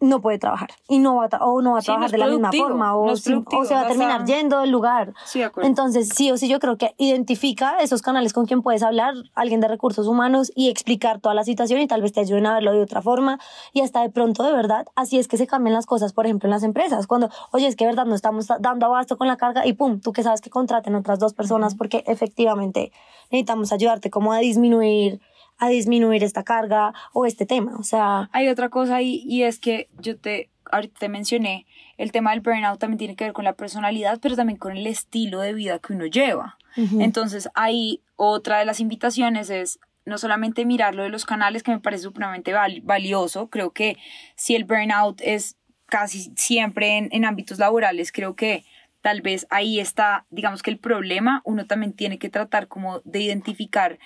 no 0.04 0.22
puede 0.22 0.38
trabajar 0.38 0.70
y 0.88 1.00
no 1.00 1.16
va 1.16 1.30
a, 1.32 1.46
o 1.46 1.62
no 1.62 1.72
va 1.74 1.78
a 1.80 1.82
Sí, 1.82 1.86
trabajar 1.86 2.12
de 2.12 2.18
la 2.18 2.28
misma 2.28 2.52
forma 2.52 2.96
o, 2.96 3.06
no 3.08 3.14
es 3.14 3.22
si- 3.22 3.34
o 3.34 3.66
se 3.66 3.74
va 3.74 3.82
a 3.82 3.84
a 3.84 3.88
terminar 3.88 4.22
estar- 4.22 4.28
yendo 4.38 4.60
del 4.60 4.70
lugar. 4.70 5.14
Sí, 5.26 5.40
de 5.40 5.46
acuerdo. 5.46 5.68
Entonces, 5.70 6.10
sí 6.10 6.30
o 6.32 6.38
sí, 6.38 6.48
yo 6.50 6.60
creo 6.60 6.78
que 6.78 6.94
identifica 6.98 7.78
esos 7.80 8.02
canales 8.02 8.34
con 8.34 8.46
quien 8.46 8.62
puedes 8.62 8.84
hablar, 8.84 9.14
alguien 9.34 9.62
de 9.62 9.68
recursos 9.68 10.08
humanos, 10.08 10.52
y 10.56 10.70
explicar 10.70 11.20
toda 11.22 11.34
la 11.36 11.44
situación 11.44 11.80
y 11.80 11.88
tal 11.88 12.02
vez 12.02 12.12
te 12.12 12.20
ayuden 12.20 12.46
a 12.48 12.54
verlo 12.54 12.74
de 12.74 12.82
otra 12.82 13.02
forma. 13.02 13.40
Y 13.72 13.82
hasta 13.82 14.02
de 14.02 14.10
pronto, 14.10 14.44
de 14.44 14.52
verdad, 14.52 14.88
así 14.96 15.18
es 15.20 15.28
que 15.28 15.38
se 15.38 15.48
cambian 15.48 15.74
las 15.74 15.86
cosas, 15.86 16.12
por 16.14 16.26
ejemplo, 16.26 16.48
en 16.48 16.52
las 16.52 16.64
empresas. 16.64 17.08
Cuando, 17.08 17.30
oye, 17.52 17.68
es 17.68 17.76
que 17.76 17.86
de 17.86 17.92
verdad 17.92 18.06
no 18.06 18.16
estamos 18.16 18.48
dando 18.60 18.86
abasto 18.88 19.18
con 19.18 19.28
la 19.28 19.38
carga 19.38 19.66
y 19.66 19.74
pum, 19.74 20.00
tú 20.02 20.12
que 20.12 20.24
sabes 20.24 20.42
que 20.42 20.50
contraten 20.50 20.96
otras 20.96 21.18
dos 21.20 21.34
personas 21.34 21.76
porque 21.76 22.04
efectivamente 22.08 22.92
necesitamos 23.32 23.72
ayudarte 23.72 24.10
como 24.10 24.34
a 24.34 24.40
disminuir 24.40 25.22
a 25.66 25.70
disminuir 25.70 26.24
esta 26.24 26.44
carga 26.44 26.94
o 27.14 27.26
este 27.26 27.46
tema. 27.46 27.76
O 27.78 27.84
sea, 27.84 28.30
Hay 28.32 28.48
otra 28.50 28.70
cosa 28.70 28.96
ahí 28.98 29.24
y 29.28 29.44
es 29.44 29.60
que 29.60 29.90
yo 30.00 30.18
te, 30.18 30.50
ahorita 30.72 31.00
te 31.00 31.10
mencioné, 31.10 31.66
el 31.98 32.12
tema 32.12 32.32
del 32.32 32.42
burnout 32.42 32.80
también 32.80 32.98
tiene 32.98 33.16
que 33.16 33.26
ver 33.26 33.34
con 33.34 33.46
la 33.46 33.54
personalidad, 33.54 34.20
pero 34.22 34.36
también 34.36 34.58
con 34.58 34.76
el 34.76 34.88
estilo 34.88 35.40
de 35.40 35.54
vida 35.54 35.80
que 35.80 35.94
uno 35.94 36.06
lleva. 36.06 36.58
Entonces, 37.00 37.50
ahí 37.54 38.02
otra 38.16 38.58
de 38.60 38.66
las 38.66 38.80
invitaciones 38.80 39.50
es 39.52 39.80
no 40.06 40.18
solamente 40.18 40.66
mirar 40.66 40.96
lo 40.96 41.04
de 41.04 41.10
los 41.10 41.24
canales, 41.26 41.62
que 41.64 41.72
me 41.72 41.80
parece 41.80 42.04
supremamente 42.04 42.52
val- 42.52 42.82
valioso, 42.84 43.50
creo 43.50 43.72
que 43.72 43.96
si 44.36 44.56
el 44.56 44.66
burnout 44.66 45.22
es 45.22 45.56
casi 45.86 46.32
siempre 46.36 46.98
en, 46.98 47.10
en 47.12 47.26
ámbitos 47.26 47.60
laborales, 47.60 48.12
creo 48.12 48.36
que 48.36 48.66
tal 49.02 49.22
vez 49.22 49.46
ahí 49.50 49.80
está, 49.80 50.26
digamos 50.30 50.64
que 50.64 50.72
el 50.72 50.80
problema, 50.80 51.42
uno 51.46 51.68
también 51.68 51.94
tiene 51.94 52.18
que 52.18 52.30
tratar 52.30 52.68
como 52.68 53.02
de 53.04 53.22
identificar 53.22 54.00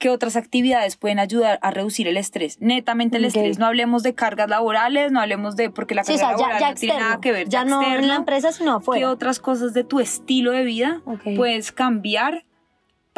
qué 0.00 0.08
otras 0.08 0.34
actividades 0.34 0.96
pueden 0.96 1.18
ayudar 1.20 1.58
a 1.62 1.70
reducir 1.70 2.08
el 2.08 2.16
estrés. 2.16 2.56
Netamente 2.58 3.18
el 3.18 3.26
estrés, 3.26 3.58
no 3.58 3.66
hablemos 3.66 4.02
de 4.02 4.14
cargas 4.14 4.48
laborales, 4.48 5.12
no 5.12 5.20
hablemos 5.20 5.56
de, 5.56 5.68
porque 5.70 5.94
la 5.94 6.02
Sí, 6.04 6.14
o 6.14 6.16
carga 6.16 6.38
sea, 6.38 6.48
laboral 6.48 6.60
ya 6.60 6.70
no 6.70 6.74
tiene 6.74 6.98
nada 6.98 7.20
que 7.20 7.32
ver, 7.32 7.48
ya 7.48 7.64
no 7.66 7.82
en 7.82 8.08
la 8.08 8.16
empresa, 8.16 8.50
sino 8.50 8.78
¿Qué 8.78 8.82
afuera. 8.82 9.10
otras 9.10 9.38
cosas 9.38 9.74
de 9.74 9.84
tu 9.84 10.00
estilo 10.00 10.52
de 10.52 10.64
vida 10.64 11.02
puedes 11.36 11.70
cambiar 11.70 12.44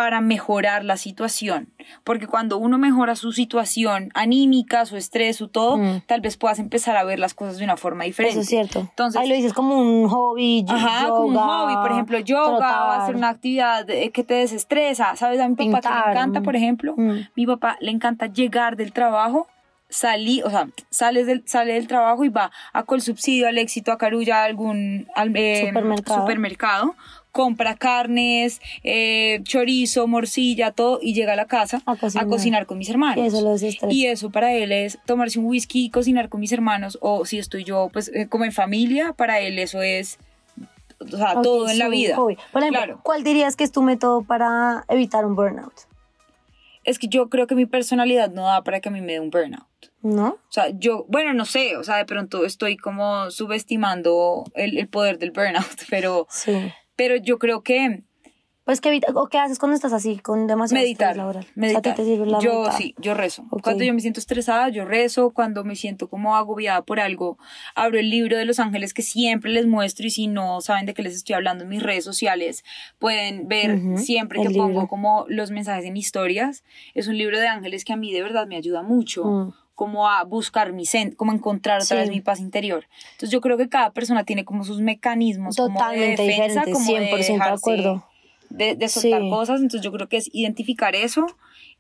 para 0.02 0.20
mejorar 0.20 0.84
la 0.84 0.96
situación? 0.96 1.68
Porque 2.02 2.26
cuando 2.26 2.58
uno 2.58 2.76
mejora 2.76 3.14
su 3.14 3.30
situación 3.32 4.10
anímica, 4.14 4.84
su 4.84 4.96
estrés, 4.96 5.36
su 5.36 5.46
todo, 5.48 5.76
Mm. 5.78 6.00
tal 6.06 6.20
vez 6.20 6.36
puedas 6.36 6.58
empezar 6.58 6.96
a 6.96 7.04
ver 7.04 7.20
las 7.20 7.34
cosas 7.34 7.58
de 7.58 7.64
una 7.64 7.76
forma 7.76 8.02
diferente. 8.04 8.32
Eso 8.32 8.40
es 8.40 8.48
cierto. 8.48 8.80
Entonces- 8.80 9.20
Ahí 9.20 9.28
lo 9.28 9.34
dices 9.36 9.52
como 9.52 9.78
un 9.78 10.08
hobby, 10.08 10.64
Ajá, 10.68 11.08
como 11.08 11.26
un 11.28 11.36
hobby, 11.36 11.74
por 11.76 11.92
ejemplo, 11.92 12.18
yoga, 12.18 12.56
trotar. 12.58 13.00
hacer 13.02 13.14
una 13.14 13.28
actividad 13.28 13.88
eh, 13.90 14.10
que 14.10 14.24
te 14.24 14.34
desestresa, 14.34 15.14
¿sabes? 15.14 15.40
A 15.40 15.48
mi 15.48 15.54
papá 15.54 15.80
que 15.80 15.88
le 15.88 16.10
encanta, 16.12 16.40
mm. 16.40 16.42
por 16.42 16.56
ejemplo, 16.56 16.94
Mm. 16.96 17.18
mi 17.36 17.46
papá 17.46 17.76
le 17.80 17.92
encanta 17.92 18.26
llegar 18.26 18.76
del 18.76 18.92
trabajo, 18.92 19.46
salir, 19.88 20.42
o 20.44 20.50
sea, 20.50 20.68
sales 20.90 21.26
del, 21.26 21.42
sale 21.46 21.74
del 21.74 21.86
trabajo 21.86 22.24
y 22.24 22.28
va 22.30 22.50
a 22.72 22.82
Colsubsidio, 22.84 23.46
al 23.46 23.58
Éxito, 23.58 23.92
a 23.92 23.98
Carulla, 23.98 24.40
a 24.40 24.44
algún 24.44 25.06
al- 25.14 25.36
eh, 25.36 25.66
Supermercado. 25.68 26.20
supermercado, 26.22 26.94
compra 27.32 27.74
carnes, 27.76 28.60
eh, 28.84 29.40
chorizo, 29.42 30.06
morcilla, 30.06 30.70
todo, 30.70 30.98
y 31.02 31.14
llega 31.14 31.32
a 31.32 31.36
la 31.36 31.46
casa 31.46 31.82
A 31.86 31.96
cocinar. 32.26 32.66
con 32.66 32.78
mis 32.78 32.88
hermanos. 32.90 33.16
Y 33.24 33.66
eso. 33.66 33.88
Y 33.90 34.06
eso 34.06 34.30
para 34.30 34.52
él 34.54 34.70
es 34.70 34.98
tomarse 35.06 35.38
un 35.38 35.46
whisky 35.46 35.86
y 35.86 35.90
cocinar 35.90 36.28
con 36.28 36.40
mis 36.40 36.52
hermanos, 36.52 36.98
o 37.00 37.24
si 37.24 37.38
estoy 37.38 37.64
yo, 37.64 37.88
pues 37.92 38.08
eh, 38.14 38.28
como 38.28 38.44
en 38.44 38.52
familia, 38.52 39.12
para 39.14 39.40
él 39.40 39.58
eso 39.58 39.82
es, 39.82 40.18
o 41.00 41.16
sea, 41.16 41.32
Ok, 41.38 41.42
todo 41.42 41.68
en 41.68 41.78
la 41.78 41.88
vida. 41.88 42.16
hobby. 42.16 42.36
Por 42.52 42.62
ejemplo, 42.62 42.82
Claro. 42.82 43.00
¿cuál 43.02 43.24
dirías 43.24 43.56
que 43.56 43.64
es 43.64 43.72
tu 43.72 43.82
método 43.82 44.22
para 44.22 44.84
evitar 44.88 45.24
un 45.24 45.34
burnout? 45.34 45.72
es 46.84 46.98
que 46.98 47.06
yo 47.06 47.28
creo 47.28 47.46
que 47.46 47.54
mi 47.54 47.64
personalidad 47.64 48.32
no 48.32 48.42
da 48.46 48.64
para 48.64 48.80
que 48.80 48.88
a 48.88 48.92
mí 48.92 49.00
me 49.00 49.12
dé 49.12 49.20
un 49.20 49.30
burnout. 49.30 49.62
¿No? 50.02 50.30
O 50.30 50.38
sea, 50.50 50.68
yo, 50.70 51.04
bueno, 51.08 51.32
no 51.32 51.44
sé, 51.44 51.76
o 51.76 51.84
sea, 51.84 51.96
de 51.98 52.04
pronto 52.04 52.44
estoy 52.44 52.76
como 52.76 53.30
subestimando 53.30 54.44
el, 54.54 54.76
el 54.76 54.88
poder 54.88 55.18
del 55.20 55.30
burnout, 55.30 55.64
pero, 55.90 56.26
Sí. 56.28 56.72
Pero 57.02 57.16
yo 57.16 57.36
creo 57.40 57.62
que 57.62 58.04
Pues 58.62 58.80
que 58.80 58.90
evita, 58.90 59.10
o 59.12 59.26
qué 59.26 59.38
haces 59.38 59.58
cuando 59.58 59.74
estás 59.74 59.92
así 59.92 60.18
con 60.18 60.46
demasiado 60.46 60.80
meditar. 60.80 61.18
O 61.18 61.32
sea, 61.32 61.42
meditar. 61.56 61.78
¿a 61.78 61.82
ti 61.82 62.00
te 62.00 62.04
sirve 62.04 62.26
la 62.26 62.38
yo 62.38 62.70
sí, 62.70 62.94
yo 62.96 63.12
rezo. 63.14 63.44
Cuando 63.60 63.82
yo 63.82 63.92
me 63.92 64.00
siento 64.00 64.20
estresada, 64.20 64.68
yo 64.68 64.84
rezo. 64.84 65.30
Cuando 65.30 65.64
me 65.64 65.74
siento 65.74 66.08
como 66.08 66.36
agobiada 66.36 66.82
por 66.82 67.00
algo, 67.00 67.38
abro 67.74 67.98
el 67.98 68.08
libro 68.08 68.36
de 68.38 68.44
los 68.44 68.60
ángeles 68.60 68.94
que 68.94 69.02
siempre 69.02 69.50
les 69.50 69.66
muestro 69.66 70.06
y 70.06 70.10
si 70.10 70.28
no 70.28 70.60
saben 70.60 70.86
de 70.86 70.94
qué 70.94 71.02
les 71.02 71.16
estoy 71.16 71.34
hablando 71.34 71.64
en 71.64 71.70
mis 71.70 71.82
redes 71.82 72.04
sociales, 72.04 72.62
pueden 73.00 73.48
ver 73.48 73.98
siempre 73.98 74.40
el 74.40 74.46
que 74.46 74.54
pongo 74.54 74.86
como 74.86 75.26
los 75.28 75.50
mensajes 75.50 75.84
en 75.84 75.96
historias. 75.96 76.62
Es 76.94 77.08
un 77.08 77.18
libro 77.18 77.40
de 77.40 77.48
ángeles 77.48 77.84
que 77.84 77.94
a 77.94 77.96
mí 77.96 78.12
de 78.12 78.22
verdad 78.22 78.46
me 78.46 78.54
ayuda 78.54 78.84
mucho. 78.84 79.24
Mm. 79.24 79.54
Como 79.74 80.08
a 80.08 80.22
buscar 80.24 80.72
mi 80.72 80.85
cen 80.87 81.12
como 81.12 81.32
a 81.32 81.35
encontrar 81.35 81.76
otra 81.82 81.96
Sí. 81.96 82.00
vez 82.02 82.11
mi 82.11 82.20
paz 82.20 82.40
interior. 82.40 82.87
Entonces 83.12 83.30
yo 83.30 83.40
creo 83.40 83.56
que 83.56 83.68
cada 83.68 83.92
persona 83.92 84.24
tiene 84.24 84.44
como 84.44 84.64
sus 84.64 84.80
mecanismos 84.80 85.56
Totalmente 85.56 86.16
como 86.16 86.26
de 86.28 86.32
defensa, 86.32 86.64
diferente, 86.64 86.72
como 86.72 86.87
100% 86.87 87.16
de 87.38 87.38
dejarse- 87.38 87.58
acuerdo. 87.58 88.06
de, 88.50 88.76
de 88.76 88.88
soltar 88.88 89.22
Sí. 89.22 89.30
cosas, 89.30 89.61
entonces 89.62 89.80
yo 89.82 89.90
creo 89.92 90.08
que 90.08 90.18
es 90.18 90.28
identificar 90.32 90.94
eso 90.94 91.26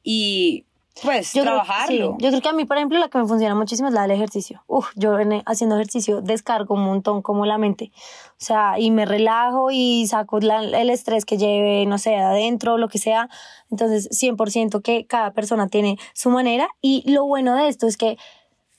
y 0.02 0.64
pues 1.02 1.32
Yo 1.32 1.42
creo, 1.42 1.54
trabajarlo. 1.54 2.16
sí, 2.18 2.22
yo 2.24 2.28
creo 2.30 2.40
que 2.42 2.48
a 2.48 2.52
mí, 2.52 2.64
por 2.64 2.76
ejemplo, 2.76 2.98
la 2.98 3.08
que 3.08 3.18
me 3.18 3.26
funciona 3.26 3.54
muchísimo 3.54 3.88
es 3.88 3.94
la 3.94 4.02
del 4.02 4.10
ejercicio. 4.10 4.62
Uf, 4.66 4.90
yo 4.94 5.18
en- 5.18 5.42
haciendo 5.46 5.76
ejercicio 5.76 6.20
descargo 6.20 6.74
un 6.74 6.84
montón 6.84 7.22
como 7.22 7.46
la 7.46 7.56
mente. 7.58 7.90
O 8.32 8.44
sea, 8.44 8.78
y 8.78 8.90
me 8.90 9.06
relajo 9.06 9.70
y 9.70 10.06
saco 10.06 10.38
la- 10.40 10.60
el 10.62 10.90
estrés 10.90 11.24
que 11.24 11.38
lleve, 11.38 11.86
no 11.86 11.96
sé, 11.98 12.16
adentro, 12.16 12.76
lo 12.76 12.88
que 12.88 12.98
sea. 12.98 13.28
Entonces, 13.70 14.08
100% 14.12 14.82
que 14.82 15.06
cada 15.06 15.32
persona 15.32 15.68
tiene 15.68 15.96
su 16.12 16.28
manera. 16.30 16.68
Y 16.82 17.10
lo 17.10 17.24
bueno 17.24 17.56
de 17.56 17.68
esto 17.68 17.86
es 17.86 17.96
que 17.96 18.18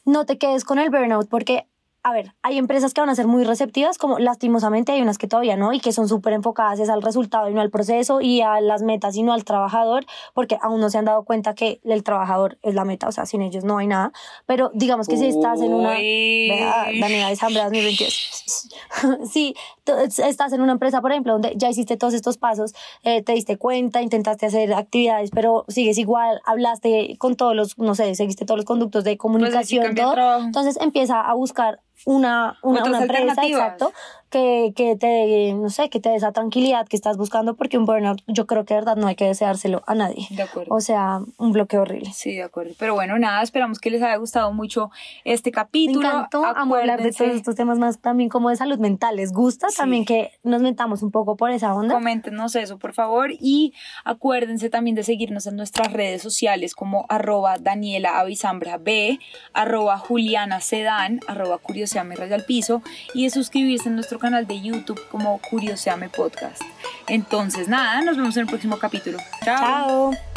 no 0.06 0.26
te 0.26 0.38
quedes 0.38 0.66
con 0.66 0.80
el 0.80 0.90
burnout 0.90 1.28
porque, 1.30 1.66
a 2.06 2.12
ver, 2.12 2.34
hay 2.42 2.58
empresas 2.58 2.94
que 2.94 3.00
van 3.00 3.10
a 3.10 3.16
ser 3.16 3.28
muy 3.28 3.46
receptivas, 3.46 3.98
como 3.98 4.20
lastimosamente 4.20 4.92
hay 4.92 5.02
unas 5.02 5.18
que 5.18 5.28
todavía 5.28 5.56
no 5.56 5.72
y 5.72 5.80
que 5.80 5.94
son 5.94 6.10
súper 6.10 6.34
enfocadas 6.34 6.80
es 6.80 6.90
al 6.90 7.02
resultado 7.02 7.50
y 7.50 7.54
no 7.54 7.62
al 7.62 7.70
proceso 7.70 8.20
y 8.20 8.42
a 8.42 8.60
las 8.60 8.84
metas 8.84 9.16
y 9.16 9.24
no 9.24 9.32
al 9.32 9.46
trabajador, 9.46 10.06
porque 10.34 10.58
aún 10.62 10.82
no 10.82 10.90
se 10.90 10.98
han 10.98 11.06
dado 11.06 11.24
cuenta 11.24 11.56
que 11.56 11.80
el 11.86 12.04
trabajador 12.04 12.58
es 12.62 12.76
la 12.76 12.84
meta, 12.84 13.08
o 13.08 13.14
sea, 13.14 13.26
sin 13.26 13.42
ellos 13.42 13.64
no 13.64 13.78
hay 13.78 13.88
nada. 13.88 14.12
Pero 14.46 14.70
digamos 14.74 15.08
que 15.08 15.16
si 15.16 15.28
estás 15.28 15.62
en 15.62 15.74
una... 15.74 15.92
Daniela 15.92 17.30
de 17.30 17.36
Zambra 17.38 17.64
2022. 17.64 18.70
sí, 19.32 19.56
estás 20.18 20.52
en 20.52 20.60
una 20.60 20.74
empresa, 20.74 21.00
por 21.00 21.12
ejemplo, 21.12 21.32
donde 21.34 21.54
ya 21.56 21.70
hiciste 21.70 21.96
todos 21.96 22.14
estos 22.14 22.38
pasos, 22.38 22.74
eh, 23.04 23.22
te 23.22 23.32
diste 23.32 23.58
cuenta, 23.58 24.02
intentaste 24.02 24.46
hacer 24.46 24.74
actividades, 24.74 25.32
pero 25.32 25.64
sigues 25.70 25.98
igual, 25.98 26.42
hablaste 26.46 27.16
con 27.18 27.36
todos 27.36 27.56
los, 27.56 27.78
no 27.78 27.96
sé, 27.96 28.14
seguiste 28.16 28.46
todos 28.46 28.58
los 28.58 28.66
conductos 28.66 29.06
de 29.06 29.12
Pues, 29.12 29.20
comunicación, 29.20 29.86
cambia 29.86 30.04
todo. 30.04 30.40
Entonces 30.40 30.78
empieza 30.82 31.22
a 31.22 31.34
buscar 31.34 31.80
una, 32.06 32.58
una, 32.64 32.80
empresa, 33.02 33.42
exacto, 33.46 33.94
que, 34.30 34.74
que 34.76 34.96
te, 34.96 35.06
dé, 35.08 35.54
no 35.54 35.70
sé, 35.70 35.90
que 35.90 36.00
te 36.00 36.10
dé 36.10 36.16
esa 36.16 36.32
tranquilidad 36.32 36.88
que 36.88 36.96
estás 36.96 37.18
buscando, 37.18 37.56
porque 37.56 37.78
un 37.78 37.86
burnout, 37.86 38.22
yo 38.28 38.48
creo 38.48 38.66
que 38.66 38.74
de 38.74 38.80
verdad 38.82 38.96
no 38.96 39.08
hay 39.08 39.16
que 39.16 39.26
deseárselo 39.26 39.84
a 39.86 39.94
nadie. 39.96 40.28
De 40.32 40.42
acuerdo. 40.42 40.74
O 40.74 40.82
sea, 40.82 41.20
un 41.38 41.52
bloqueo 41.52 41.84
horrible. 41.84 42.12
Sí, 42.14 42.36
de 42.36 42.44
acuerdo. 42.44 42.74
Pero 42.80 42.96
bueno, 42.96 43.18
nada, 43.20 43.42
esperamos 43.44 43.80
que 43.80 43.92
les 43.92 44.02
haya 44.02 44.16
gustado 44.18 44.52
mucho 44.52 44.90
este 45.24 45.50
Me 45.52 45.54
capítulo. 45.54 46.08
encantó 46.08 46.46
amo 46.46 46.76
hablar 46.76 47.02
de 47.04 47.12
todos 47.12 47.32
estos 47.32 47.56
temas 47.56 47.78
más 47.78 48.00
también 48.00 48.30
como 48.30 48.50
de 48.50 48.56
salud 48.56 48.80
mental. 48.80 49.16
¿Les 49.18 49.32
gusta 49.32 49.70
Sí. 49.70 49.78
también 49.78 50.04
que 50.04 50.32
nos 50.44 50.62
metamos 50.62 51.04
un 51.04 51.12
poco 51.12 51.38
por 51.38 51.52
esa 51.52 51.74
onda? 51.76 51.94
Coméntenos 51.94 52.56
eso, 52.56 52.78
por 52.80 52.94
favor. 52.94 53.30
Y 53.40 53.74
acuérdense 54.04 54.70
también 54.70 54.96
de 54.96 55.04
seguirnos 55.04 55.46
en 55.48 55.56
nuestras 55.56 55.94
redes 55.94 56.22
sociales 56.22 56.76
como 56.76 57.06
arroba 57.10 57.58
Daniela 57.60 58.20
Avisambra 58.20 58.78
B, 58.78 59.20
arroba 59.54 59.98
Juliana 60.00 60.60
Sedan, 60.60 61.20
arroba 61.28 61.60
Curioseame 61.94 62.16
Raya 62.16 62.36
al 62.36 62.46
Piso 62.46 62.82
y 63.14 63.26
de 63.26 63.30
suscribirse 63.30 63.88
en 63.88 63.96
nuestro 63.96 64.18
canal 64.18 64.48
de 64.48 64.60
YouTube 64.62 65.00
como 65.10 65.40
Curioseame 65.40 66.10
Podcast. 66.10 66.62
Entonces, 67.08 67.68
nada, 67.68 68.02
nos 68.02 68.18
vemos 68.18 68.36
en 68.36 68.42
el 68.42 68.48
próximo 68.48 68.78
capítulo. 68.80 69.20
Chao. 69.44 70.12
Chao. 70.12 70.33